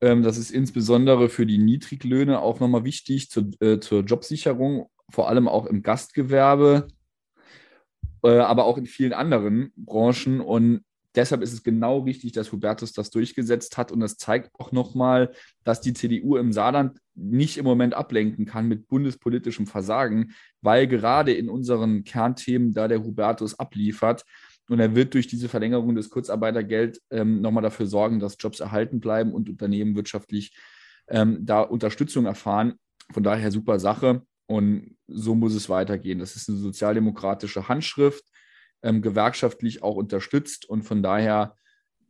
Ähm, 0.00 0.22
das 0.22 0.36
ist 0.36 0.50
insbesondere 0.50 1.28
für 1.28 1.46
die 1.46 1.58
Niedriglöhne 1.58 2.40
auch 2.40 2.60
nochmal 2.60 2.84
wichtig 2.84 3.30
zur, 3.30 3.50
äh, 3.60 3.78
zur 3.80 4.02
Jobsicherung, 4.02 4.90
vor 5.10 5.28
allem 5.28 5.48
auch 5.48 5.66
im 5.66 5.82
Gastgewerbe, 5.82 6.88
äh, 8.26 8.40
aber 8.40 8.64
auch 8.64 8.76
in 8.76 8.86
vielen 8.86 9.12
anderen 9.12 9.72
Branchen. 9.76 10.40
Und 10.40 10.82
deshalb 11.14 11.42
ist 11.42 11.52
es 11.52 11.62
genau 11.62 12.00
richtig, 12.00 12.32
dass 12.32 12.50
Hubertus 12.50 12.92
das 12.92 13.10
durchgesetzt 13.10 13.78
hat. 13.78 13.92
Und 13.92 14.00
das 14.00 14.16
zeigt 14.16 14.50
auch 14.58 14.72
nochmal, 14.72 15.30
dass 15.62 15.80
die 15.80 15.92
CDU 15.92 16.36
im 16.36 16.52
Saarland 16.52 16.98
nicht 17.14 17.56
im 17.56 17.64
Moment 17.64 17.94
ablenken 17.94 18.44
kann 18.44 18.66
mit 18.66 18.88
bundespolitischem 18.88 19.66
Versagen, 19.68 20.32
weil 20.60 20.88
gerade 20.88 21.32
in 21.32 21.48
unseren 21.48 22.02
Kernthemen 22.02 22.74
da 22.74 22.88
der 22.88 23.04
Hubertus 23.04 23.58
abliefert. 23.58 24.24
Und 24.68 24.80
er 24.80 24.96
wird 24.96 25.14
durch 25.14 25.28
diese 25.28 25.48
Verlängerung 25.48 25.94
des 25.94 26.10
Kurzarbeitergeld 26.10 27.00
ähm, 27.10 27.40
nochmal 27.40 27.62
dafür 27.62 27.86
sorgen, 27.86 28.18
dass 28.18 28.36
Jobs 28.40 28.58
erhalten 28.58 28.98
bleiben 28.98 29.32
und 29.32 29.48
Unternehmen 29.48 29.94
wirtschaftlich 29.94 30.56
ähm, 31.06 31.46
da 31.46 31.60
Unterstützung 31.60 32.26
erfahren. 32.26 32.74
Von 33.12 33.22
daher 33.22 33.52
super 33.52 33.78
Sache. 33.78 34.22
Und 34.46 34.96
so 35.06 35.34
muss 35.34 35.54
es 35.54 35.68
weitergehen. 35.68 36.18
Das 36.18 36.36
ist 36.36 36.48
eine 36.48 36.58
sozialdemokratische 36.58 37.68
Handschrift 37.68 38.24
ähm, 38.82 39.02
gewerkschaftlich 39.02 39.82
auch 39.82 39.96
unterstützt. 39.96 40.68
Und 40.68 40.82
von 40.82 41.02
daher 41.02 41.56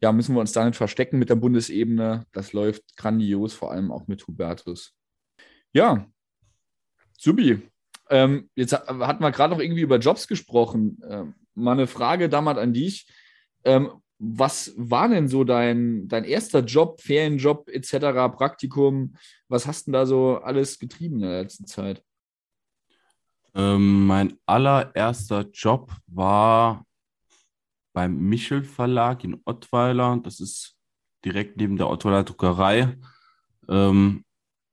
ja, 0.02 0.12
müssen 0.12 0.34
wir 0.34 0.40
uns 0.40 0.52
da 0.52 0.64
nicht 0.64 0.76
verstecken 0.76 1.18
mit 1.18 1.30
der 1.30 1.36
Bundesebene. 1.36 2.26
Das 2.32 2.52
läuft 2.52 2.96
grandios, 2.96 3.54
vor 3.54 3.72
allem 3.72 3.90
auch 3.90 4.06
mit 4.06 4.26
Hubertus. 4.26 4.94
Ja, 5.72 6.06
Subi. 7.18 7.62
Ähm, 8.08 8.50
jetzt 8.54 8.72
hatten 8.72 9.22
wir 9.22 9.32
gerade 9.32 9.54
noch 9.54 9.60
irgendwie 9.60 9.80
über 9.80 9.98
Jobs 9.98 10.28
gesprochen. 10.28 11.00
Ähm, 11.08 11.34
mal 11.54 11.72
eine 11.72 11.86
Frage 11.86 12.28
damals 12.28 12.58
an 12.58 12.72
dich. 12.72 13.08
Ähm, 13.64 13.90
was 14.18 14.72
war 14.76 15.08
denn 15.08 15.28
so 15.28 15.44
dein, 15.44 16.08
dein 16.08 16.24
erster 16.24 16.60
Job, 16.60 17.00
Ferienjob 17.00 17.68
etc., 17.68 17.96
Praktikum? 18.34 19.16
Was 19.48 19.66
hast 19.66 19.88
du 19.88 19.92
da 19.92 20.06
so 20.06 20.38
alles 20.38 20.78
getrieben 20.78 21.16
in 21.16 21.22
der 21.22 21.42
letzten 21.42 21.66
Zeit? 21.66 22.02
Ähm, 23.56 24.06
mein 24.06 24.38
allererster 24.44 25.48
Job 25.50 25.90
war 26.08 26.84
beim 27.94 28.18
Michel 28.28 28.62
Verlag 28.62 29.24
in 29.24 29.40
Ottweiler. 29.46 30.18
Das 30.22 30.40
ist 30.40 30.76
direkt 31.24 31.56
neben 31.56 31.78
der 31.78 31.88
Ottweiler 31.88 32.22
Druckerei. 32.22 32.98
Ähm, 33.68 34.24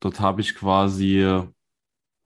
dort 0.01 0.19
habe 0.19 0.41
ich 0.41 0.53
quasi, 0.53 1.25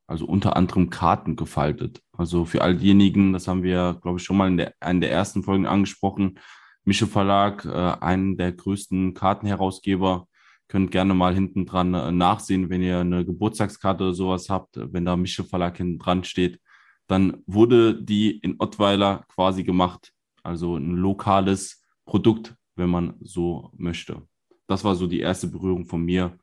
also 0.07 0.25
unter 0.25 0.55
anderem 0.55 0.89
Karten 0.89 1.35
gefaltet. 1.35 2.01
Also 2.13 2.45
für 2.45 2.63
all 2.63 2.75
diejenigen, 2.75 3.33
das 3.33 3.47
haben 3.47 3.61
wir, 3.61 3.99
glaube 4.01 4.17
ich, 4.17 4.23
schon 4.23 4.37
mal 4.37 4.47
in 4.47 4.57
der, 4.57 4.73
einer 4.79 5.01
der 5.01 5.11
ersten 5.11 5.43
Folgen 5.43 5.67
angesprochen. 5.67 6.39
Michel 6.85 7.07
Verlag, 7.07 7.65
äh, 7.65 7.69
einen 7.69 8.35
der 8.35 8.51
größten 8.51 9.13
Kartenherausgeber 9.13 10.27
Könnt 10.67 10.91
gerne 10.91 11.13
mal 11.13 11.33
hinten 11.33 11.65
dran 11.65 11.93
äh, 11.93 12.11
nachsehen, 12.11 12.69
wenn 12.69 12.81
ihr 12.81 12.99
eine 12.99 13.25
Geburtstagskarte 13.25 14.03
oder 14.03 14.13
sowas 14.13 14.49
habt, 14.49 14.77
wenn 14.77 15.05
da 15.05 15.15
Michel 15.15 15.45
Verlag 15.45 15.77
hinten 15.77 15.99
dran 15.99 16.23
steht. 16.23 16.59
Dann 17.07 17.43
wurde 17.45 18.01
die 18.01 18.37
in 18.37 18.55
Ottweiler 18.59 19.25
quasi 19.29 19.63
gemacht. 19.63 20.13
Also 20.43 20.75
ein 20.75 20.95
lokales 20.95 21.83
Produkt, 22.05 22.55
wenn 22.75 22.89
man 22.89 23.15
so 23.21 23.71
möchte. 23.77 24.27
Das 24.67 24.83
war 24.83 24.95
so 24.95 25.07
die 25.07 25.21
erste 25.21 25.47
Berührung 25.47 25.85
von 25.85 26.03
mir 26.03 26.37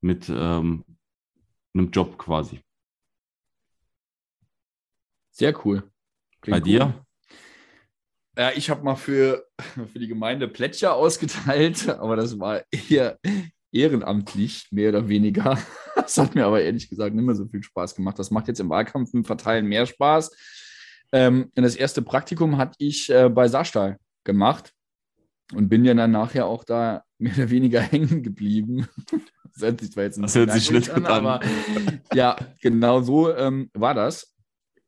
mit 0.00 0.28
ähm, 0.28 0.84
einem 1.74 1.90
Job 1.90 2.18
quasi. 2.18 2.60
Sehr 5.30 5.54
cool. 5.64 5.90
Klingt 6.40 6.56
Bei 6.56 6.60
dir? 6.60 7.06
Ja, 8.36 8.52
ich 8.52 8.70
habe 8.70 8.82
mal 8.82 8.96
für, 8.96 9.46
für 9.92 9.98
die 9.98 10.08
Gemeinde 10.08 10.48
Plätscher 10.48 10.94
ausgeteilt, 10.94 11.88
aber 12.00 12.16
das 12.16 12.38
war 12.38 12.62
eher, 12.70 13.18
ehrenamtlich, 13.72 14.68
mehr 14.70 14.90
oder 14.90 15.08
weniger. 15.08 15.58
Das 15.96 16.16
hat 16.16 16.34
mir 16.34 16.46
aber 16.46 16.62
ehrlich 16.62 16.88
gesagt 16.88 17.14
nicht 17.14 17.24
mehr 17.24 17.34
so 17.34 17.46
viel 17.46 17.62
Spaß 17.62 17.94
gemacht. 17.94 18.18
Das 18.18 18.30
macht 18.30 18.48
jetzt 18.48 18.58
im 18.58 18.70
Wahlkampf 18.70 19.12
im 19.12 19.24
Verteilen 19.24 19.66
mehr 19.66 19.86
Spaß. 19.86 20.34
Ähm, 21.12 21.52
das 21.54 21.76
erste 21.76 22.02
Praktikum 22.02 22.56
hatte 22.56 22.74
ich 22.78 23.10
äh, 23.10 23.28
bei 23.28 23.48
Saarstahl 23.48 23.98
gemacht 24.24 24.72
und 25.52 25.68
bin 25.68 25.84
ja 25.84 25.94
dann 25.94 26.10
nachher 26.10 26.46
auch 26.46 26.64
da 26.64 27.04
mehr 27.18 27.34
oder 27.34 27.50
weniger 27.50 27.80
hängen 27.80 28.22
geblieben. 28.22 28.88
Das 29.52 29.62
hört 29.62 29.80
sich 29.80 29.92
zwar 29.92 30.04
jetzt 30.04 30.22
das 30.22 30.34
hört 30.36 30.52
sich 30.52 30.70
nicht 30.70 30.90
an, 30.90 31.04
an, 31.04 31.26
aber 31.26 31.40
ja, 32.14 32.36
genau 32.62 33.02
so 33.02 33.34
ähm, 33.34 33.68
war 33.74 33.94
das. 33.94 34.32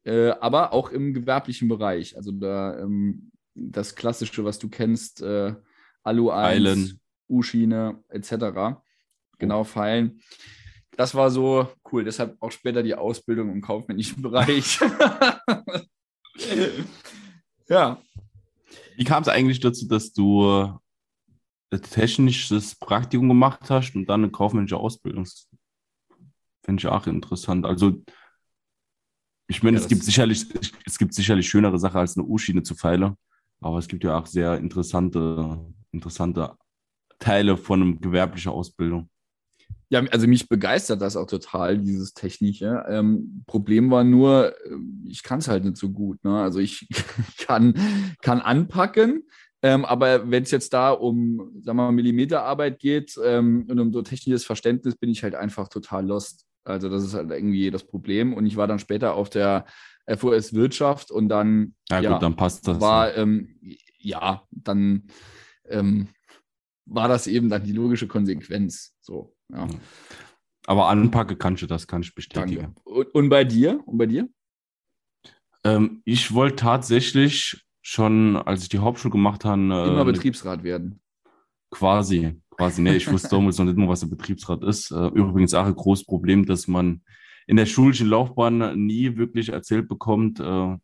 Äh, 0.04 0.30
aber 0.40 0.72
auch 0.72 0.90
im 0.90 1.12
gewerblichen 1.12 1.68
Bereich. 1.68 2.16
Also 2.16 2.30
da 2.30 2.78
ähm, 2.78 3.32
das 3.54 3.96
Klassische, 3.96 4.44
was 4.44 4.60
du 4.60 4.68
kennst, 4.68 5.20
äh, 5.20 5.54
Alu 6.04 6.30
1, 6.30 6.96
U-Schiene 7.32 8.02
etc. 8.08 8.80
Genau, 9.38 9.64
Pfeilen. 9.64 10.20
Das 10.96 11.14
war 11.14 11.30
so 11.30 11.68
cool. 11.90 12.04
Deshalb 12.04 12.36
auch 12.40 12.52
später 12.52 12.82
die 12.82 12.94
Ausbildung 12.94 13.50
im 13.50 13.62
kaufmännischen 13.62 14.22
Bereich. 14.22 14.78
ja. 17.68 18.00
Wie 18.96 19.04
kam 19.04 19.22
es 19.22 19.28
eigentlich 19.28 19.60
dazu, 19.60 19.88
dass 19.88 20.12
du 20.12 20.78
ein 21.70 21.82
technisches 21.82 22.74
Praktikum 22.74 23.28
gemacht 23.28 23.70
hast 23.70 23.94
und 23.94 24.06
dann 24.06 24.22
eine 24.22 24.30
kaufmännische 24.30 24.76
Ausbildung? 24.76 25.26
Finde 26.62 26.80
ich 26.80 26.86
auch 26.86 27.06
interessant. 27.06 27.64
Also, 27.66 28.02
ich 29.48 29.62
meine, 29.62 29.78
ja, 29.78 29.82
es, 29.82 29.88
gibt 29.88 30.04
sicherlich, 30.04 30.46
es 30.84 30.98
gibt 30.98 31.14
sicherlich 31.14 31.48
schönere 31.48 31.78
Sachen 31.78 31.98
als 31.98 32.16
eine 32.16 32.26
U-Schiene 32.26 32.62
zu 32.62 32.74
feilen, 32.74 33.16
aber 33.60 33.78
es 33.78 33.88
gibt 33.88 34.04
ja 34.04 34.18
auch 34.18 34.26
sehr 34.26 34.58
interessante, 34.58 35.58
interessante 35.90 36.56
Teile 37.22 37.56
von 37.56 37.80
einem 37.80 38.00
gewerblicher 38.00 38.52
Ausbildung. 38.52 39.08
Ja, 39.88 40.02
also 40.10 40.26
mich 40.26 40.48
begeistert 40.48 41.02
das 41.02 41.16
auch 41.16 41.26
total, 41.26 41.78
dieses 41.78 42.14
Technische. 42.14 42.84
Ähm, 42.88 43.44
Problem 43.46 43.90
war 43.90 44.04
nur, 44.04 44.54
äh, 44.64 44.76
ich 45.06 45.22
kann 45.22 45.38
es 45.38 45.48
halt 45.48 45.64
nicht 45.64 45.76
so 45.76 45.90
gut. 45.90 46.24
Ne? 46.24 46.40
Also 46.40 46.60
ich 46.60 46.88
kann, 47.46 47.74
kann 48.22 48.40
anpacken, 48.40 49.24
ähm, 49.62 49.84
aber 49.84 50.30
wenn 50.30 50.42
es 50.42 50.50
jetzt 50.50 50.72
da 50.72 50.90
um, 50.90 51.60
sagen 51.62 51.76
wir 51.76 51.84
mal, 51.84 51.92
Millimeterarbeit 51.92 52.78
geht 52.78 53.18
ähm, 53.22 53.66
und 53.68 53.78
um 53.78 53.92
so 53.92 54.02
technisches 54.02 54.44
Verständnis, 54.44 54.96
bin 54.96 55.10
ich 55.10 55.22
halt 55.22 55.34
einfach 55.34 55.68
total 55.68 56.06
lost. 56.06 56.46
Also 56.64 56.88
das 56.88 57.04
ist 57.04 57.14
halt 57.14 57.30
irgendwie 57.30 57.70
das 57.70 57.84
Problem. 57.84 58.32
Und 58.34 58.46
ich 58.46 58.56
war 58.56 58.66
dann 58.66 58.78
später 58.78 59.14
auf 59.14 59.30
der 59.30 59.66
FOS 60.08 60.54
Wirtschaft 60.54 61.10
und 61.10 61.28
dann, 61.28 61.74
ja, 61.90 62.00
ja 62.00 62.12
gut, 62.12 62.22
dann 62.22 62.34
passt 62.34 62.66
das. 62.66 62.80
War, 62.80 63.16
ähm, 63.16 63.56
ja, 63.98 64.42
dann 64.50 65.04
ähm, 65.68 66.08
war 66.86 67.08
das 67.08 67.26
eben 67.26 67.48
dann 67.48 67.64
die 67.64 67.72
logische 67.72 68.06
Konsequenz. 68.06 68.94
So, 69.00 69.34
ja. 69.52 69.68
Aber 70.66 70.88
anpacke 70.88 71.36
kannst 71.36 71.62
du 71.62 71.66
das, 71.66 71.86
kann 71.86 72.02
ich 72.02 72.14
bestätigen. 72.14 72.74
Und, 72.84 73.14
und, 73.14 73.28
bei 73.28 73.44
dir? 73.44 73.80
Und 73.86 73.98
bei 73.98 74.06
dir? 74.06 74.28
Ähm, 75.64 76.02
ich 76.04 76.32
wollte 76.34 76.56
tatsächlich 76.56 77.64
schon, 77.82 78.36
als 78.36 78.62
ich 78.62 78.68
die 78.68 78.78
Hauptschule 78.78 79.12
gemacht 79.12 79.44
habe. 79.44 79.60
Äh, 79.60 79.88
Immer 79.88 80.04
Betriebsrat 80.04 80.62
werden. 80.62 81.00
Quasi, 81.70 82.40
quasi. 82.50 82.82
Ne, 82.82 82.96
ich 82.96 83.10
wusste 83.10 83.28
damals 83.30 83.58
noch 83.58 83.64
nicht 83.64 83.76
mal, 83.76 83.88
was 83.88 84.00
der 84.00 84.08
Betriebsrat 84.08 84.62
ist. 84.62 84.90
Äh, 84.90 85.08
übrigens 85.08 85.54
auch 85.54 85.66
ein 85.66 85.74
großes 85.74 86.06
Problem, 86.06 86.46
dass 86.46 86.68
man 86.68 87.02
in 87.46 87.56
der 87.56 87.66
schulischen 87.66 88.08
Laufbahn 88.08 88.86
nie 88.86 89.16
wirklich 89.16 89.48
erzählt 89.48 89.88
bekommt, 89.88 90.38
äh, 90.38 90.76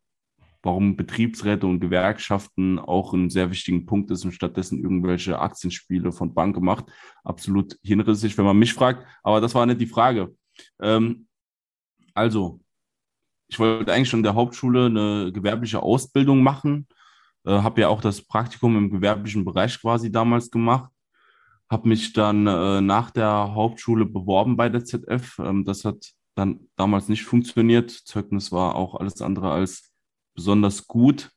warum 0.62 0.96
Betriebsräte 0.96 1.66
und 1.66 1.80
Gewerkschaften 1.80 2.78
auch 2.78 3.12
ein 3.12 3.30
sehr 3.30 3.50
wichtigen 3.50 3.86
Punkt 3.86 4.10
ist 4.10 4.24
und 4.24 4.32
stattdessen 4.32 4.82
irgendwelche 4.82 5.38
Aktienspiele 5.38 6.12
von 6.12 6.34
Banken 6.34 6.64
macht. 6.64 6.86
Absolut 7.24 7.78
hinrissig, 7.82 8.36
wenn 8.36 8.44
man 8.44 8.58
mich 8.58 8.74
fragt. 8.74 9.06
Aber 9.22 9.40
das 9.40 9.54
war 9.54 9.66
nicht 9.66 9.80
die 9.80 9.86
Frage. 9.86 10.34
Ähm, 10.80 11.26
also, 12.14 12.60
ich 13.48 13.58
wollte 13.58 13.92
eigentlich 13.92 14.08
schon 14.08 14.20
in 14.20 14.24
der 14.24 14.34
Hauptschule 14.34 14.86
eine 14.86 15.32
gewerbliche 15.32 15.82
Ausbildung 15.82 16.42
machen. 16.42 16.86
Äh, 17.46 17.52
habe 17.52 17.80
ja 17.80 17.88
auch 17.88 18.00
das 18.00 18.20
Praktikum 18.20 18.76
im 18.76 18.90
gewerblichen 18.90 19.44
Bereich 19.44 19.80
quasi 19.80 20.10
damals 20.10 20.50
gemacht. 20.50 20.90
Habe 21.70 21.88
mich 21.88 22.12
dann 22.12 22.46
äh, 22.46 22.80
nach 22.80 23.10
der 23.10 23.54
Hauptschule 23.54 24.06
beworben 24.06 24.56
bei 24.56 24.68
der 24.68 24.84
ZF. 24.84 25.38
Ähm, 25.38 25.64
das 25.64 25.84
hat 25.84 26.12
dann 26.34 26.68
damals 26.76 27.08
nicht 27.08 27.24
funktioniert. 27.24 27.90
Zeugnis 27.90 28.52
war 28.52 28.74
auch 28.74 28.94
alles 28.94 29.20
andere 29.22 29.50
als 29.50 29.90
besonders 30.38 30.86
gut. 30.86 31.30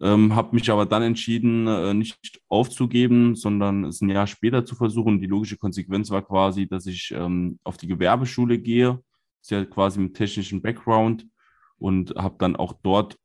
Ähm, 0.00 0.34
habe 0.34 0.56
mich 0.56 0.68
aber 0.68 0.84
dann 0.84 1.02
entschieden, 1.02 1.68
äh, 1.68 1.94
nicht 1.94 2.40
aufzugeben, 2.48 3.36
sondern 3.36 3.84
es 3.84 4.00
ein 4.00 4.10
Jahr 4.10 4.26
später 4.26 4.64
zu 4.64 4.74
versuchen. 4.74 5.20
Die 5.20 5.28
logische 5.28 5.56
Konsequenz 5.56 6.10
war 6.10 6.22
quasi, 6.22 6.66
dass 6.66 6.86
ich 6.86 7.12
ähm, 7.16 7.60
auf 7.62 7.76
die 7.76 7.86
Gewerbeschule 7.86 8.58
gehe, 8.58 9.00
ist 9.40 9.52
ja 9.52 9.64
quasi 9.64 10.00
mit 10.00 10.14
technischen 10.14 10.60
Background 10.60 11.24
und 11.78 12.16
habe 12.16 12.34
dann 12.38 12.56
auch 12.56 12.74
dort 12.82 13.16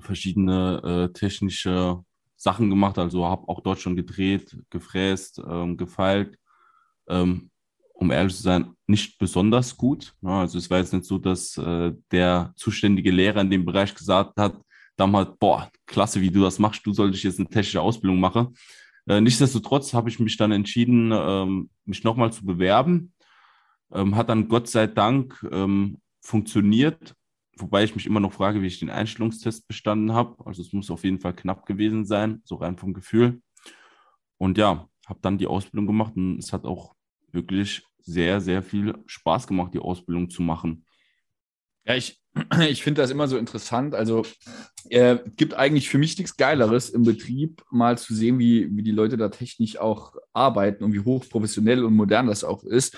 verschiedene 0.00 0.80
äh, 0.82 1.12
technische 1.12 2.02
Sachen 2.36 2.70
gemacht. 2.70 2.98
Also 2.98 3.26
habe 3.26 3.46
auch 3.48 3.60
dort 3.60 3.78
schon 3.78 3.96
gedreht, 3.96 4.56
gefräst, 4.70 5.42
ähm, 5.46 5.76
gefeilt. 5.76 6.38
Ähm, 7.06 7.50
um 7.98 8.10
ehrlich 8.10 8.36
zu 8.36 8.42
sein, 8.42 8.72
nicht 8.86 9.18
besonders 9.18 9.76
gut. 9.76 10.14
Also 10.22 10.58
es 10.58 10.70
war 10.70 10.78
jetzt 10.78 10.92
nicht 10.92 11.06
so, 11.06 11.18
dass 11.18 11.56
äh, 11.56 11.92
der 12.10 12.52
zuständige 12.56 13.10
Lehrer 13.10 13.40
in 13.40 13.50
dem 13.50 13.64
Bereich 13.64 13.94
gesagt 13.94 14.38
hat, 14.38 14.60
damals, 14.96 15.30
boah, 15.38 15.70
klasse, 15.86 16.20
wie 16.20 16.30
du 16.30 16.42
das 16.42 16.58
machst, 16.58 16.86
du 16.86 16.92
solltest 16.92 17.24
jetzt 17.24 17.38
eine 17.38 17.48
technische 17.48 17.80
Ausbildung 17.80 18.20
machen. 18.20 18.54
Äh, 19.08 19.20
nichtsdestotrotz 19.20 19.94
habe 19.94 20.08
ich 20.08 20.18
mich 20.18 20.36
dann 20.36 20.52
entschieden, 20.52 21.10
ähm, 21.12 21.70
mich 21.84 22.04
nochmal 22.04 22.32
zu 22.32 22.44
bewerben. 22.44 23.12
Ähm, 23.92 24.16
hat 24.16 24.28
dann 24.28 24.48
Gott 24.48 24.68
sei 24.68 24.86
Dank 24.86 25.46
ähm, 25.50 25.98
funktioniert, 26.20 27.14
wobei 27.56 27.84
ich 27.84 27.94
mich 27.94 28.06
immer 28.06 28.20
noch 28.20 28.32
frage, 28.32 28.60
wie 28.60 28.66
ich 28.66 28.80
den 28.80 28.90
Einstellungstest 28.90 29.68
bestanden 29.68 30.12
habe. 30.12 30.44
Also 30.44 30.60
es 30.60 30.72
muss 30.72 30.90
auf 30.90 31.04
jeden 31.04 31.20
Fall 31.20 31.34
knapp 31.34 31.66
gewesen 31.66 32.04
sein, 32.04 32.42
so 32.44 32.56
rein 32.56 32.76
vom 32.76 32.94
Gefühl. 32.94 33.40
Und 34.38 34.58
ja, 34.58 34.88
habe 35.06 35.20
dann 35.22 35.38
die 35.38 35.46
Ausbildung 35.46 35.86
gemacht 35.86 36.16
und 36.16 36.38
es 36.38 36.52
hat 36.52 36.64
auch 36.64 36.95
wirklich 37.36 37.84
sehr, 37.98 38.40
sehr 38.40 38.64
viel 38.64 38.94
Spaß 39.06 39.46
gemacht, 39.46 39.74
die 39.74 39.78
Ausbildung 39.78 40.28
zu 40.30 40.42
machen. 40.42 40.84
Ja, 41.84 41.94
ich, 41.94 42.20
ich 42.68 42.82
finde 42.82 43.02
das 43.02 43.12
immer 43.12 43.28
so 43.28 43.38
interessant. 43.38 43.94
Also 43.94 44.26
äh, 44.88 45.18
gibt 45.36 45.54
eigentlich 45.54 45.88
für 45.88 45.98
mich 45.98 46.18
nichts 46.18 46.36
Geileres 46.36 46.90
im 46.90 47.04
Betrieb, 47.04 47.62
mal 47.70 47.96
zu 47.96 48.14
sehen, 48.14 48.40
wie, 48.40 48.68
wie 48.76 48.82
die 48.82 48.90
Leute 48.90 49.16
da 49.16 49.28
technisch 49.28 49.78
auch 49.78 50.16
arbeiten 50.32 50.82
und 50.82 50.92
wie 50.92 51.00
hochprofessionell 51.00 51.84
und 51.84 51.94
modern 51.94 52.26
das 52.26 52.42
auch 52.42 52.64
ist. 52.64 52.96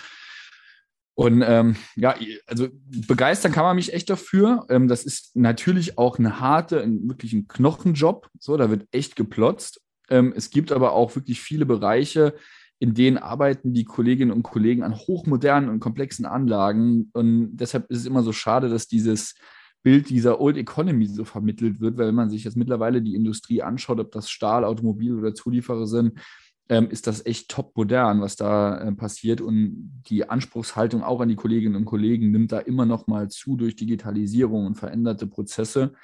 Und 1.14 1.42
ähm, 1.44 1.74
ja, 1.96 2.14
also 2.46 2.68
begeistern 3.06 3.50
kann 3.50 3.64
man 3.64 3.74
mich 3.74 3.92
echt 3.92 4.08
dafür. 4.08 4.66
Ähm, 4.68 4.86
das 4.86 5.02
ist 5.02 5.34
natürlich 5.34 5.98
auch 5.98 6.18
eine 6.18 6.38
harte, 6.38 6.80
ein, 6.80 7.08
wirklich 7.08 7.32
ein 7.32 7.48
Knochenjob. 7.48 8.30
So, 8.38 8.56
da 8.56 8.70
wird 8.70 8.86
echt 8.92 9.16
geplotzt. 9.16 9.80
Ähm, 10.10 10.32
es 10.36 10.50
gibt 10.50 10.70
aber 10.70 10.92
auch 10.92 11.16
wirklich 11.16 11.40
viele 11.40 11.66
Bereiche, 11.66 12.34
in 12.78 12.94
denen 12.94 13.18
arbeiten 13.18 13.72
die 13.72 13.84
Kolleginnen 13.84 14.30
und 14.30 14.42
Kollegen 14.42 14.82
an 14.82 14.94
hochmodernen 14.94 15.68
und 15.68 15.80
komplexen 15.80 16.26
Anlagen. 16.26 17.10
Und 17.12 17.56
deshalb 17.56 17.90
ist 17.90 18.00
es 18.00 18.06
immer 18.06 18.22
so 18.22 18.32
schade, 18.32 18.68
dass 18.68 18.86
dieses 18.86 19.34
Bild 19.82 20.10
dieser 20.10 20.40
Old 20.40 20.56
Economy 20.56 21.06
so 21.06 21.24
vermittelt 21.24 21.80
wird, 21.80 21.96
weil 21.98 22.08
wenn 22.08 22.14
man 22.14 22.30
sich 22.30 22.44
jetzt 22.44 22.56
mittlerweile 22.56 23.02
die 23.02 23.14
Industrie 23.14 23.62
anschaut, 23.62 24.00
ob 24.00 24.12
das 24.12 24.30
Stahl, 24.30 24.64
Automobil 24.64 25.14
oder 25.16 25.34
Zulieferer 25.34 25.86
sind, 25.86 26.20
ähm, 26.68 26.90
ist 26.90 27.06
das 27.06 27.24
echt 27.24 27.50
top 27.50 27.76
modern, 27.76 28.20
was 28.20 28.36
da 28.36 28.78
äh, 28.78 28.92
passiert. 28.92 29.40
Und 29.40 30.02
die 30.08 30.28
Anspruchshaltung 30.28 31.02
auch 31.02 31.20
an 31.20 31.28
die 31.28 31.36
Kolleginnen 31.36 31.76
und 31.76 31.84
Kollegen 31.84 32.30
nimmt 32.30 32.52
da 32.52 32.58
immer 32.58 32.86
noch 32.86 33.06
mal 33.06 33.28
zu 33.28 33.56
durch 33.56 33.76
Digitalisierung 33.76 34.66
und 34.66 34.74
veränderte 34.74 35.26
Prozesse. 35.26 35.94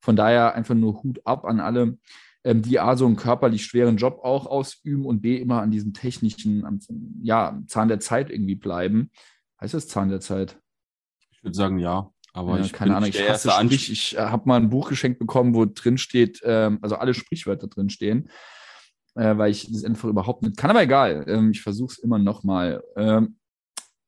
Von 0.00 0.16
daher 0.16 0.54
einfach 0.54 0.74
nur 0.74 1.02
Hut 1.02 1.20
ab 1.24 1.44
an 1.44 1.60
alle, 1.60 1.98
ähm, 2.44 2.62
die 2.62 2.78
A, 2.78 2.96
so 2.96 3.06
einen 3.06 3.16
körperlich 3.16 3.64
schweren 3.64 3.96
Job 3.96 4.20
auch 4.22 4.46
ausüben 4.46 5.06
und 5.06 5.22
B, 5.22 5.38
immer 5.38 5.62
an 5.62 5.70
diesem 5.70 5.94
technischen, 5.94 6.64
am, 6.64 6.78
ja, 7.22 7.60
Zahn 7.66 7.88
der 7.88 8.00
Zeit 8.00 8.30
irgendwie 8.30 8.54
bleiben. 8.54 9.10
Heißt 9.60 9.74
das 9.74 9.88
Zahn 9.88 10.10
der 10.10 10.20
Zeit? 10.20 10.58
Ich 11.32 11.42
würde 11.42 11.56
sagen, 11.56 11.78
ja. 11.78 12.10
Aber 12.34 12.58
ja, 12.58 12.64
ich 12.64 12.72
keine 12.72 12.96
Ahnung, 12.96 13.08
ich 13.08 13.28
hasse 13.28 13.50
Sprich. 13.50 13.90
Ich 13.90 14.16
äh, 14.16 14.20
habe 14.20 14.48
mal 14.48 14.56
ein 14.56 14.68
Buch 14.68 14.88
geschenkt 14.88 15.20
bekommen, 15.20 15.54
wo 15.54 15.64
drin 15.66 15.98
steht, 15.98 16.40
ähm, 16.44 16.78
also 16.82 16.96
alle 16.96 17.14
Sprichwörter 17.14 17.68
drin 17.68 17.90
stehen, 17.90 18.28
äh, 19.14 19.36
weil 19.38 19.52
ich 19.52 19.70
das 19.70 19.84
einfach 19.84 20.08
überhaupt 20.08 20.42
nicht 20.42 20.56
kann. 20.56 20.70
Aber 20.70 20.82
egal, 20.82 21.24
ähm, 21.28 21.52
ich 21.52 21.62
versuche 21.62 21.92
es 21.92 21.98
immer 21.98 22.18
noch 22.18 22.42
mal. 22.42 22.82
Ähm, 22.96 23.36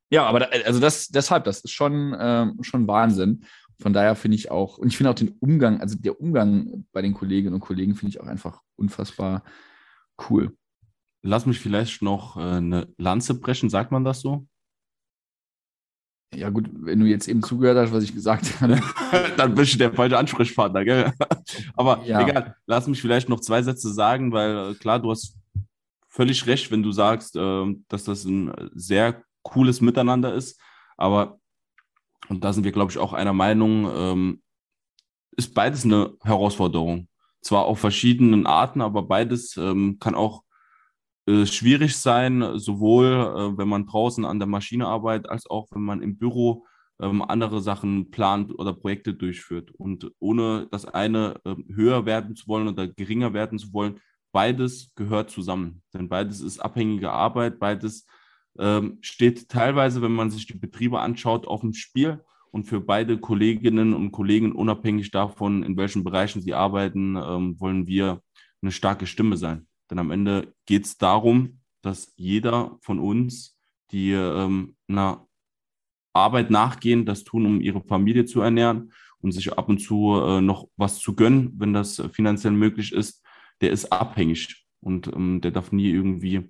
ja, 0.09 0.25
aber 0.25 0.41
da, 0.41 0.45
also 0.65 0.79
das 0.79 1.07
deshalb, 1.07 1.45
das 1.45 1.61
ist 1.61 1.71
schon, 1.71 2.15
ähm, 2.19 2.57
schon 2.61 2.87
Wahnsinn. 2.87 3.45
Von 3.79 3.93
daher 3.93 4.15
finde 4.15 4.35
ich 4.35 4.49
auch, 4.49 4.77
und 4.77 4.87
ich 4.87 4.97
finde 4.97 5.11
auch 5.11 5.15
den 5.15 5.35
Umgang, 5.39 5.81
also 5.81 5.97
der 5.97 6.19
Umgang 6.19 6.85
bei 6.91 7.01
den 7.01 7.13
Kolleginnen 7.13 7.53
und 7.53 7.59
Kollegen 7.59 7.95
finde 7.95 8.09
ich 8.09 8.21
auch 8.21 8.27
einfach 8.27 8.61
unfassbar 8.75 9.43
cool. 10.29 10.55
Lass 11.21 11.45
mich 11.45 11.59
vielleicht 11.59 12.01
noch 12.01 12.37
äh, 12.37 12.57
eine 12.57 12.87
Lanze 12.97 13.39
brechen, 13.39 13.69
sagt 13.69 13.91
man 13.91 14.03
das 14.03 14.21
so? 14.21 14.47
Ja, 16.33 16.49
gut, 16.49 16.69
wenn 16.73 16.99
du 16.99 17.05
jetzt 17.05 17.27
eben 17.27 17.41
zugehört 17.41 17.77
hast, 17.77 17.93
was 17.93 18.03
ich 18.03 18.13
gesagt 18.13 18.61
habe. 18.61 18.81
Dann 19.37 19.55
bist 19.55 19.73
du 19.73 19.77
der 19.77 19.93
falsche 19.93 20.17
Ansprechpartner, 20.17 20.83
gell? 20.83 21.13
Aber 21.75 22.03
ja. 22.05 22.21
egal, 22.21 22.55
lass 22.65 22.87
mich 22.87 23.01
vielleicht 23.01 23.29
noch 23.29 23.39
zwei 23.39 23.61
Sätze 23.61 23.93
sagen, 23.93 24.31
weil 24.31 24.71
äh, 24.71 24.73
klar, 24.75 24.99
du 24.99 25.11
hast 25.11 25.37
völlig 26.07 26.45
recht, 26.47 26.71
wenn 26.71 26.83
du 26.83 26.91
sagst, 26.91 27.35
äh, 27.35 27.75
dass 27.87 28.03
das 28.03 28.25
ein 28.25 28.51
sehr 28.73 29.21
cooles 29.43 29.81
Miteinander 29.81 30.33
ist. 30.33 30.59
Aber 30.97 31.39
und 32.29 32.43
da 32.43 32.53
sind 32.53 32.63
wir, 32.63 32.71
glaube 32.71 32.91
ich, 32.91 32.97
auch 32.97 33.13
einer 33.13 33.33
Meinung, 33.33 33.89
ähm, 33.93 34.41
ist 35.31 35.53
beides 35.53 35.85
eine 35.85 36.13
Herausforderung. 36.23 37.07
Zwar 37.41 37.65
auf 37.65 37.79
verschiedenen 37.79 38.45
Arten, 38.47 38.81
aber 38.81 39.03
beides 39.03 39.55
ähm, 39.57 39.97
kann 39.99 40.15
auch 40.15 40.43
äh, 41.27 41.45
schwierig 41.45 41.95
sein, 41.97 42.57
sowohl 42.57 43.05
äh, 43.05 43.57
wenn 43.57 43.67
man 43.67 43.85
draußen 43.85 44.25
an 44.25 44.39
der 44.39 44.47
Maschine 44.47 44.87
arbeitet, 44.87 45.29
als 45.29 45.49
auch 45.49 45.67
wenn 45.71 45.83
man 45.83 46.01
im 46.01 46.17
Büro 46.17 46.65
ähm, 46.99 47.21
andere 47.21 47.61
Sachen 47.61 48.09
plant 48.11 48.57
oder 48.57 48.73
Projekte 48.73 49.13
durchführt. 49.13 49.71
Und 49.71 50.11
ohne 50.19 50.67
das 50.71 50.85
eine 50.85 51.39
äh, 51.45 51.55
höher 51.73 52.05
werden 52.05 52.35
zu 52.35 52.47
wollen 52.47 52.67
oder 52.67 52.87
geringer 52.87 53.33
werden 53.33 53.59
zu 53.59 53.71
wollen, 53.73 53.99
beides 54.31 54.91
gehört 54.95 55.29
zusammen. 55.29 55.83
Denn 55.93 56.09
beides 56.09 56.41
ist 56.41 56.59
abhängige 56.59 57.11
Arbeit, 57.11 57.59
beides 57.59 58.05
ähm, 58.59 58.97
steht 59.01 59.49
teilweise, 59.49 60.01
wenn 60.01 60.13
man 60.13 60.29
sich 60.29 60.47
die 60.47 60.57
Betriebe 60.57 60.99
anschaut, 60.99 61.47
auf 61.47 61.61
dem 61.61 61.73
Spiel. 61.73 62.23
Und 62.51 62.63
für 62.63 62.79
beide 62.79 63.19
Kolleginnen 63.19 63.93
und 63.93 64.11
Kollegen, 64.11 64.53
unabhängig 64.53 65.11
davon, 65.11 65.63
in 65.63 65.77
welchen 65.77 66.03
Bereichen 66.03 66.41
sie 66.41 66.53
arbeiten, 66.53 67.15
ähm, 67.15 67.59
wollen 67.59 67.87
wir 67.87 68.21
eine 68.61 68.71
starke 68.71 69.05
Stimme 69.05 69.37
sein. 69.37 69.67
Denn 69.89 69.99
am 69.99 70.11
Ende 70.11 70.53
geht 70.65 70.85
es 70.85 70.97
darum, 70.97 71.59
dass 71.81 72.13
jeder 72.15 72.77
von 72.81 72.99
uns, 72.99 73.57
die 73.91 74.11
ähm, 74.11 74.75
einer 74.87 75.27
Arbeit 76.13 76.49
nachgehen, 76.49 77.05
das 77.05 77.23
tun, 77.23 77.45
um 77.45 77.61
ihre 77.61 77.81
Familie 77.81 78.25
zu 78.25 78.41
ernähren 78.41 78.91
und 79.21 79.31
sich 79.31 79.53
ab 79.53 79.69
und 79.69 79.79
zu 79.79 80.19
äh, 80.19 80.41
noch 80.41 80.67
was 80.75 80.99
zu 80.99 81.15
gönnen, 81.15 81.53
wenn 81.57 81.73
das 81.73 82.01
finanziell 82.11 82.53
möglich 82.53 82.91
ist, 82.91 83.23
der 83.61 83.71
ist 83.71 83.91
abhängig 83.91 84.65
und 84.79 85.07
ähm, 85.07 85.41
der 85.41 85.51
darf 85.51 85.71
nie 85.71 85.89
irgendwie 85.89 86.49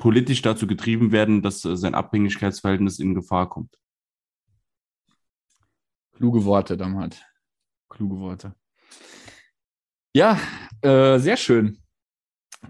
politisch 0.00 0.42
dazu 0.42 0.66
getrieben 0.66 1.12
werden, 1.12 1.42
dass 1.42 1.64
äh, 1.64 1.76
sein 1.76 1.94
Abhängigkeitsverhältnis 1.94 2.98
in 2.98 3.14
Gefahr 3.14 3.48
kommt. 3.48 3.78
Kluge 6.16 6.44
Worte, 6.44 6.76
Damhat. 6.76 7.22
Kluge 7.88 8.18
Worte. 8.18 8.54
Ja, 10.12 10.40
äh, 10.82 11.18
sehr 11.18 11.36
schön. 11.36 11.78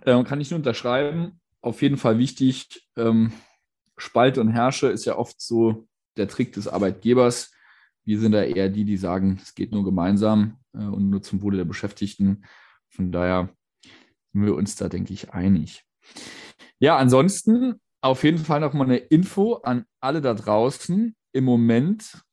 Äh, 0.03 0.23
kann 0.25 0.41
ich 0.41 0.51
nur 0.51 0.59
unterschreiben. 0.59 1.41
Auf 1.63 1.81
jeden 1.83 1.97
Fall 1.97 2.19
wichtig. 2.19 2.87
Ähm, 2.97 3.33
Spalte 3.97 4.41
und 4.41 4.49
Herrsche 4.49 4.89
ist 4.89 5.05
ja 5.05 5.17
oft 5.17 5.41
so 5.41 5.89
der 6.17 6.29
Trick 6.29 6.53
des 6.53 6.69
Arbeitgebers. 6.69 7.53
Wir 8.05 8.19
sind 8.19 8.33
da 8.33 8.43
eher 8.43 8.69
die, 8.69 8.85
die 8.85 8.97
sagen, 8.97 9.39
es 9.43 9.55
geht 9.55 9.73
nur 9.73 9.85
gemeinsam 9.85 10.59
äh, 10.75 10.79
und 10.79 11.11
nur 11.11 11.23
zum 11.23 11.43
Wohle 11.43 11.59
der 11.59 11.65
Beschäftigten. 11.65 12.45
Von 12.89 13.13
daher 13.13 13.55
sind 14.33 14.45
wir 14.45 14.55
uns 14.55 14.75
da, 14.77 14.89
denke 14.89 15.13
ich, 15.13 15.33
einig. 15.33 15.85
Ja, 16.81 16.97
ansonsten 16.97 17.79
auf 18.01 18.25
jeden 18.25 18.39
Fall 18.39 18.61
nochmal 18.61 18.87
eine 18.87 18.97
Info 18.97 19.55
an 19.57 19.85
alle 20.01 20.23
da 20.23 20.33
draußen. 20.33 21.15
Im 21.33 21.45
Moment 21.45 22.25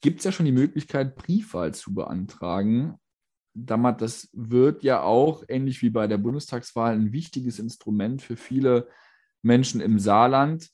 gibt 0.00 0.18
es 0.18 0.24
ja 0.24 0.32
schon 0.32 0.46
die 0.46 0.52
Möglichkeit, 0.52 1.14
Briefwahl 1.14 1.74
zu 1.74 1.92
beantragen. 1.92 2.96
Dammert, 3.54 4.00
das 4.00 4.30
wird 4.32 4.82
ja 4.82 5.02
auch, 5.02 5.44
ähnlich 5.48 5.82
wie 5.82 5.90
bei 5.90 6.06
der 6.06 6.16
Bundestagswahl, 6.16 6.94
ein 6.94 7.12
wichtiges 7.12 7.58
Instrument 7.58 8.22
für 8.22 8.36
viele 8.38 8.88
Menschen 9.42 9.82
im 9.82 9.98
Saarland. 9.98 10.70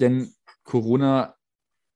Denn 0.00 0.32
Corona 0.64 1.36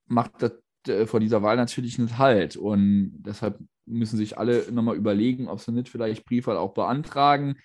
macht 0.07 0.43
das, 0.43 0.53
äh, 0.87 1.07
vor 1.07 1.21
dieser 1.21 1.43
Wahl 1.43 1.57
natürlich 1.57 1.99
nicht 1.99 2.19
halt. 2.19 2.57
Und 2.57 3.15
deshalb 3.23 3.59
müssen 3.87 4.17
sich 4.17 4.39
alle 4.39 4.71
nochmal 4.73 4.97
überlegen, 4.97 5.49
ob 5.49 5.61
sie 5.61 5.73
nicht 5.73 5.89
vielleicht 5.89 6.25
Briefwahl 6.25 6.57
auch 6.57 6.75
beantragen, 6.75 7.57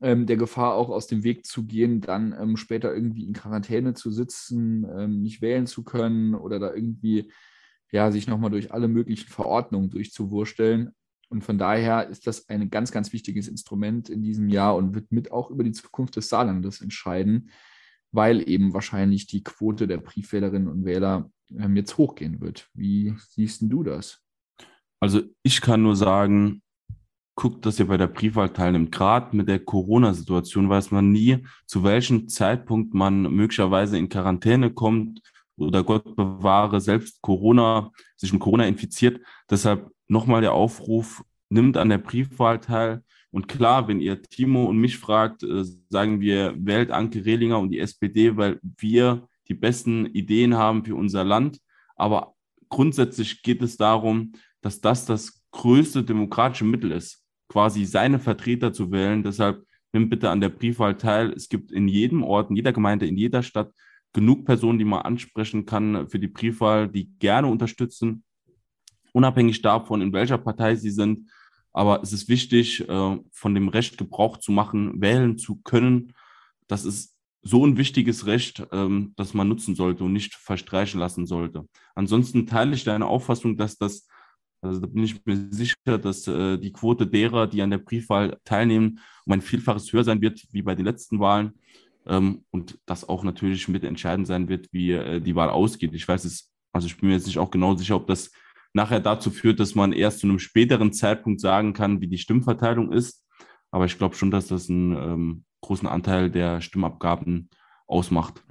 ähm, 0.00 0.26
der 0.26 0.36
Gefahr 0.36 0.74
auch 0.74 0.90
aus 0.90 1.06
dem 1.06 1.24
Weg 1.24 1.46
zu 1.46 1.64
gehen, 1.64 2.00
dann 2.00 2.34
ähm, 2.38 2.56
später 2.56 2.94
irgendwie 2.94 3.24
in 3.24 3.32
Quarantäne 3.32 3.94
zu 3.94 4.10
sitzen, 4.10 4.84
ähm, 4.84 5.22
nicht 5.22 5.40
wählen 5.40 5.66
zu 5.66 5.84
können 5.84 6.34
oder 6.34 6.58
da 6.58 6.74
irgendwie 6.74 7.30
ja, 7.92 8.10
sich 8.10 8.26
nochmal 8.26 8.50
durch 8.50 8.72
alle 8.72 8.88
möglichen 8.88 9.28
Verordnungen 9.28 9.90
durchzuwursteln. 9.90 10.90
Und 11.28 11.44
von 11.44 11.56
daher 11.56 12.08
ist 12.08 12.26
das 12.26 12.48
ein 12.48 12.68
ganz, 12.68 12.90
ganz 12.90 13.12
wichtiges 13.12 13.48
Instrument 13.48 14.10
in 14.10 14.22
diesem 14.22 14.48
Jahr 14.48 14.76
und 14.76 14.94
wird 14.94 15.12
mit 15.12 15.30
auch 15.30 15.50
über 15.50 15.62
die 15.62 15.72
Zukunft 15.72 16.16
des 16.16 16.28
Saarlandes 16.28 16.80
entscheiden, 16.80 17.50
weil 18.10 18.46
eben 18.48 18.74
wahrscheinlich 18.74 19.26
die 19.26 19.42
Quote 19.42 19.86
der 19.86 19.98
Briefwählerinnen 19.98 20.68
und 20.68 20.84
Wähler 20.84 21.30
ähm, 21.50 21.76
jetzt 21.76 21.96
hochgehen 21.96 22.40
wird. 22.40 22.68
Wie 22.74 23.14
siehst 23.28 23.62
du 23.62 23.82
das? 23.82 24.22
Also 25.02 25.20
ich 25.42 25.60
kann 25.60 25.82
nur 25.82 25.96
sagen, 25.96 26.62
guckt, 27.34 27.66
dass 27.66 27.80
ihr 27.80 27.88
bei 27.88 27.96
der 27.96 28.06
Briefwahl 28.06 28.50
teilnimmt. 28.50 28.92
Gerade 28.92 29.36
mit 29.36 29.48
der 29.48 29.58
Corona-Situation 29.58 30.68
weiß 30.68 30.92
man 30.92 31.10
nie, 31.10 31.44
zu 31.66 31.82
welchem 31.82 32.28
Zeitpunkt 32.28 32.94
man 32.94 33.22
möglicherweise 33.22 33.98
in 33.98 34.08
Quarantäne 34.08 34.70
kommt 34.72 35.20
oder 35.56 35.82
Gott 35.82 36.14
bewahre, 36.14 36.80
selbst 36.80 37.20
Corona, 37.20 37.90
sich 38.14 38.32
mit 38.32 38.40
Corona 38.40 38.64
infiziert. 38.64 39.20
Deshalb 39.50 39.90
nochmal 40.06 40.40
der 40.40 40.52
Aufruf, 40.52 41.24
nimmt 41.48 41.76
an 41.76 41.88
der 41.88 41.98
Briefwahl 41.98 42.60
teil. 42.60 43.02
Und 43.32 43.48
klar, 43.48 43.88
wenn 43.88 43.98
ihr 43.98 44.22
Timo 44.22 44.66
und 44.66 44.78
mich 44.78 44.98
fragt, 44.98 45.42
äh, 45.42 45.64
sagen 45.88 46.20
wir, 46.20 46.54
wählt 46.56 46.92
Anke 46.92 47.24
Rehlinger 47.24 47.58
und 47.58 47.70
die 47.70 47.80
SPD, 47.80 48.36
weil 48.36 48.60
wir 48.78 49.26
die 49.48 49.54
besten 49.54 50.06
Ideen 50.06 50.54
haben 50.54 50.84
für 50.84 50.94
unser 50.94 51.24
Land. 51.24 51.58
Aber 51.96 52.36
grundsätzlich 52.68 53.42
geht 53.42 53.62
es 53.62 53.76
darum, 53.76 54.34
dass 54.62 54.80
das 54.80 55.04
das 55.04 55.42
größte 55.50 56.02
demokratische 56.02 56.64
Mittel 56.64 56.92
ist, 56.92 57.22
quasi 57.48 57.84
seine 57.84 58.18
Vertreter 58.18 58.72
zu 58.72 58.90
wählen. 58.90 59.22
Deshalb 59.22 59.66
nimmt 59.92 60.08
bitte 60.08 60.30
an 60.30 60.40
der 60.40 60.48
Briefwahl 60.48 60.96
teil. 60.96 61.32
Es 61.32 61.48
gibt 61.48 61.70
in 61.70 61.88
jedem 61.88 62.22
Ort, 62.22 62.48
in 62.50 62.56
jeder 62.56 62.72
Gemeinde, 62.72 63.06
in 63.06 63.18
jeder 63.18 63.42
Stadt 63.42 63.72
genug 64.12 64.44
Personen, 64.44 64.78
die 64.78 64.84
man 64.84 65.02
ansprechen 65.02 65.66
kann 65.66 66.08
für 66.08 66.18
die 66.18 66.28
Briefwahl, 66.28 66.88
die 66.88 67.10
gerne 67.18 67.48
unterstützen, 67.48 68.24
unabhängig 69.12 69.62
davon, 69.62 70.00
in 70.00 70.12
welcher 70.12 70.38
Partei 70.38 70.76
sie 70.76 70.90
sind. 70.90 71.30
Aber 71.72 72.02
es 72.02 72.12
ist 72.12 72.28
wichtig, 72.28 72.86
äh, 72.88 73.18
von 73.30 73.54
dem 73.54 73.68
Recht 73.68 73.96
Gebrauch 73.96 74.36
zu 74.36 74.52
machen, 74.52 75.00
wählen 75.00 75.38
zu 75.38 75.56
können. 75.62 76.12
Das 76.66 76.84
ist 76.84 77.16
so 77.42 77.66
ein 77.66 77.76
wichtiges 77.76 78.26
Recht, 78.26 78.66
ähm, 78.72 79.14
das 79.16 79.34
man 79.34 79.48
nutzen 79.48 79.74
sollte 79.74 80.04
und 80.04 80.12
nicht 80.12 80.34
verstreichen 80.34 81.00
lassen 81.00 81.26
sollte. 81.26 81.66
Ansonsten 81.94 82.46
teile 82.46 82.74
ich 82.74 82.84
deine 82.84 83.06
Auffassung, 83.06 83.56
dass 83.56 83.78
das, 83.78 84.06
also 84.62 84.80
da 84.80 84.86
bin 84.86 85.02
ich 85.02 85.24
mir 85.26 85.36
sicher, 85.50 85.98
dass 86.00 86.26
äh, 86.28 86.56
die 86.56 86.72
Quote 86.72 87.06
derer, 87.06 87.48
die 87.48 87.62
an 87.62 87.70
der 87.70 87.78
Briefwahl 87.78 88.38
teilnehmen, 88.44 89.00
um 89.26 89.32
ein 89.32 89.42
Vielfaches 89.42 89.92
höher 89.92 90.04
sein 90.04 90.20
wird 90.20 90.40
wie 90.52 90.62
bei 90.62 90.74
den 90.74 90.84
letzten 90.84 91.18
Wahlen 91.18 91.54
ähm, 92.06 92.44
und 92.50 92.78
das 92.86 93.08
auch 93.08 93.24
natürlich 93.24 93.66
mit 93.68 93.82
entscheidend 93.82 94.26
sein 94.26 94.48
wird, 94.48 94.68
wie 94.72 94.92
äh, 94.92 95.20
die 95.20 95.34
Wahl 95.34 95.50
ausgeht. 95.50 95.92
Ich 95.94 96.06
weiß 96.06 96.24
es, 96.24 96.50
also 96.72 96.86
ich 96.86 96.96
bin 96.96 97.08
mir 97.08 97.16
jetzt 97.16 97.26
nicht 97.26 97.38
auch 97.38 97.50
genau 97.50 97.74
sicher, 97.74 97.96
ob 97.96 98.06
das 98.06 98.30
nachher 98.72 99.00
dazu 99.00 99.30
führt, 99.30 99.60
dass 99.60 99.74
man 99.74 99.92
erst 99.92 100.20
zu 100.20 100.28
einem 100.28 100.38
späteren 100.38 100.92
Zeitpunkt 100.92 101.40
sagen 101.40 101.72
kann, 101.72 102.00
wie 102.00 102.08
die 102.08 102.18
Stimmverteilung 102.18 102.92
ist. 102.92 103.26
Aber 103.70 103.86
ich 103.86 103.98
glaube 103.98 104.14
schon, 104.14 104.30
dass 104.30 104.46
das 104.46 104.70
einen 104.70 104.92
ähm, 104.96 105.44
großen 105.60 105.88
Anteil 105.88 106.30
der 106.30 106.60
Stimmabgaben 106.60 107.50
ausmacht. 107.86 108.44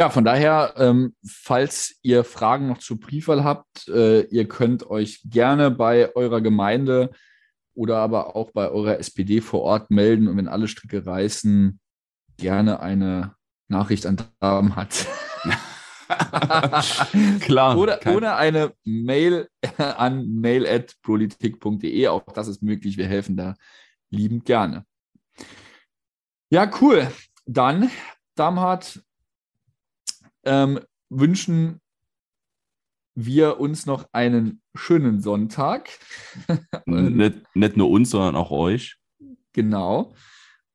Ja, 0.00 0.08
von 0.08 0.24
daher, 0.24 0.72
ähm, 0.78 1.14
falls 1.22 1.98
ihr 2.00 2.24
Fragen 2.24 2.68
noch 2.68 2.78
zur 2.78 2.98
Briefwahl 2.98 3.44
habt, 3.44 3.86
äh, 3.88 4.22
ihr 4.28 4.48
könnt 4.48 4.88
euch 4.88 5.20
gerne 5.26 5.70
bei 5.70 6.16
eurer 6.16 6.40
Gemeinde 6.40 7.10
oder 7.74 7.98
aber 7.98 8.34
auch 8.34 8.50
bei 8.52 8.70
eurer 8.70 8.98
SPD 8.98 9.42
vor 9.42 9.60
Ort 9.60 9.90
melden 9.90 10.26
und 10.26 10.38
wenn 10.38 10.48
alle 10.48 10.68
Stricke 10.68 11.04
reißen, 11.04 11.78
gerne 12.38 12.80
eine 12.80 13.34
Nachricht 13.68 14.06
an 14.06 14.16
Damen 14.40 14.74
hat. 14.74 15.06
Klar. 17.40 17.76
Oder 17.76 18.00
ohne 18.06 18.36
eine 18.36 18.72
Mail 18.84 19.50
an 19.76 20.26
mail.politik.de. 20.28 22.08
Auch 22.08 22.22
das 22.32 22.48
ist 22.48 22.62
möglich. 22.62 22.96
Wir 22.96 23.06
helfen 23.06 23.36
da 23.36 23.54
liebend 24.08 24.46
gerne. 24.46 24.86
Ja, 26.48 26.70
cool. 26.80 27.12
Dann, 27.44 27.90
Damhardt, 28.34 29.02
ähm, 30.44 30.80
wünschen 31.08 31.80
wir 33.14 33.60
uns 33.60 33.86
noch 33.86 34.06
einen 34.12 34.62
schönen 34.74 35.20
Sonntag. 35.20 35.90
nicht, 36.86 37.38
nicht 37.54 37.76
nur 37.76 37.90
uns, 37.90 38.10
sondern 38.10 38.36
auch 38.36 38.50
euch. 38.50 38.96
Genau. 39.52 40.14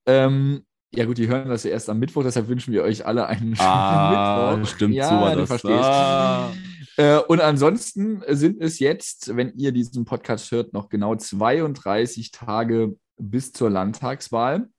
Ähm, 0.05 0.65
ja 0.93 1.05
gut, 1.05 1.17
die 1.17 1.27
hören 1.27 1.49
das 1.49 1.63
ja 1.63 1.71
erst 1.71 1.89
am 1.89 1.99
Mittwoch, 1.99 2.23
deshalb 2.23 2.47
wünschen 2.47 2.73
wir 2.73 2.83
euch 2.83 3.05
alle 3.05 3.27
einen 3.27 3.55
schönen 3.55 3.67
ah, 3.67 4.55
Mittwoch. 4.55 4.75
Stimmt, 4.75 4.93
ja, 4.93 5.09
so 5.09 5.15
war 5.15 5.35
das. 5.35 5.47
verstehst. 5.47 5.83
Ah. 5.83 6.53
Äh, 6.97 7.19
und 7.19 7.41
ansonsten 7.41 8.21
sind 8.29 8.61
es 8.61 8.79
jetzt, 8.79 9.35
wenn 9.35 9.53
ihr 9.57 9.71
diesen 9.71 10.05
Podcast 10.05 10.51
hört, 10.51 10.73
noch 10.73 10.89
genau 10.89 11.15
32 11.15 12.31
Tage 12.31 12.95
bis 13.17 13.51
zur 13.51 13.69
Landtagswahl. 13.69 14.69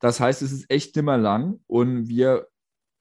Das 0.00 0.20
heißt, 0.20 0.42
es 0.42 0.52
ist 0.52 0.70
echt 0.70 0.94
nimmer 0.96 1.16
lang 1.16 1.60
und 1.66 2.08
wir 2.08 2.48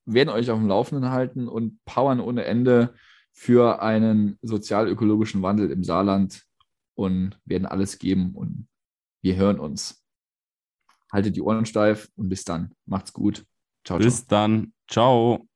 werden 0.05 0.29
euch 0.29 0.49
auf 0.51 0.59
dem 0.59 0.67
Laufenden 0.67 1.11
halten 1.11 1.47
und 1.47 1.83
powern 1.85 2.19
ohne 2.19 2.45
Ende 2.45 2.93
für 3.31 3.81
einen 3.81 4.39
sozial-ökologischen 4.41 5.41
Wandel 5.41 5.71
im 5.71 5.83
Saarland 5.83 6.43
und 6.95 7.37
werden 7.45 7.65
alles 7.65 7.99
geben 7.99 8.33
und 8.33 8.67
wir 9.21 9.35
hören 9.35 9.59
uns. 9.59 10.03
Haltet 11.11 11.35
die 11.35 11.41
Ohren 11.41 11.65
steif 11.65 12.09
und 12.15 12.29
bis 12.29 12.43
dann. 12.43 12.73
Macht's 12.85 13.13
gut. 13.13 13.45
Ciao, 13.83 13.99
bis 13.99 14.25
ciao. 14.25 14.27
dann. 14.29 14.73
Ciao. 14.87 15.47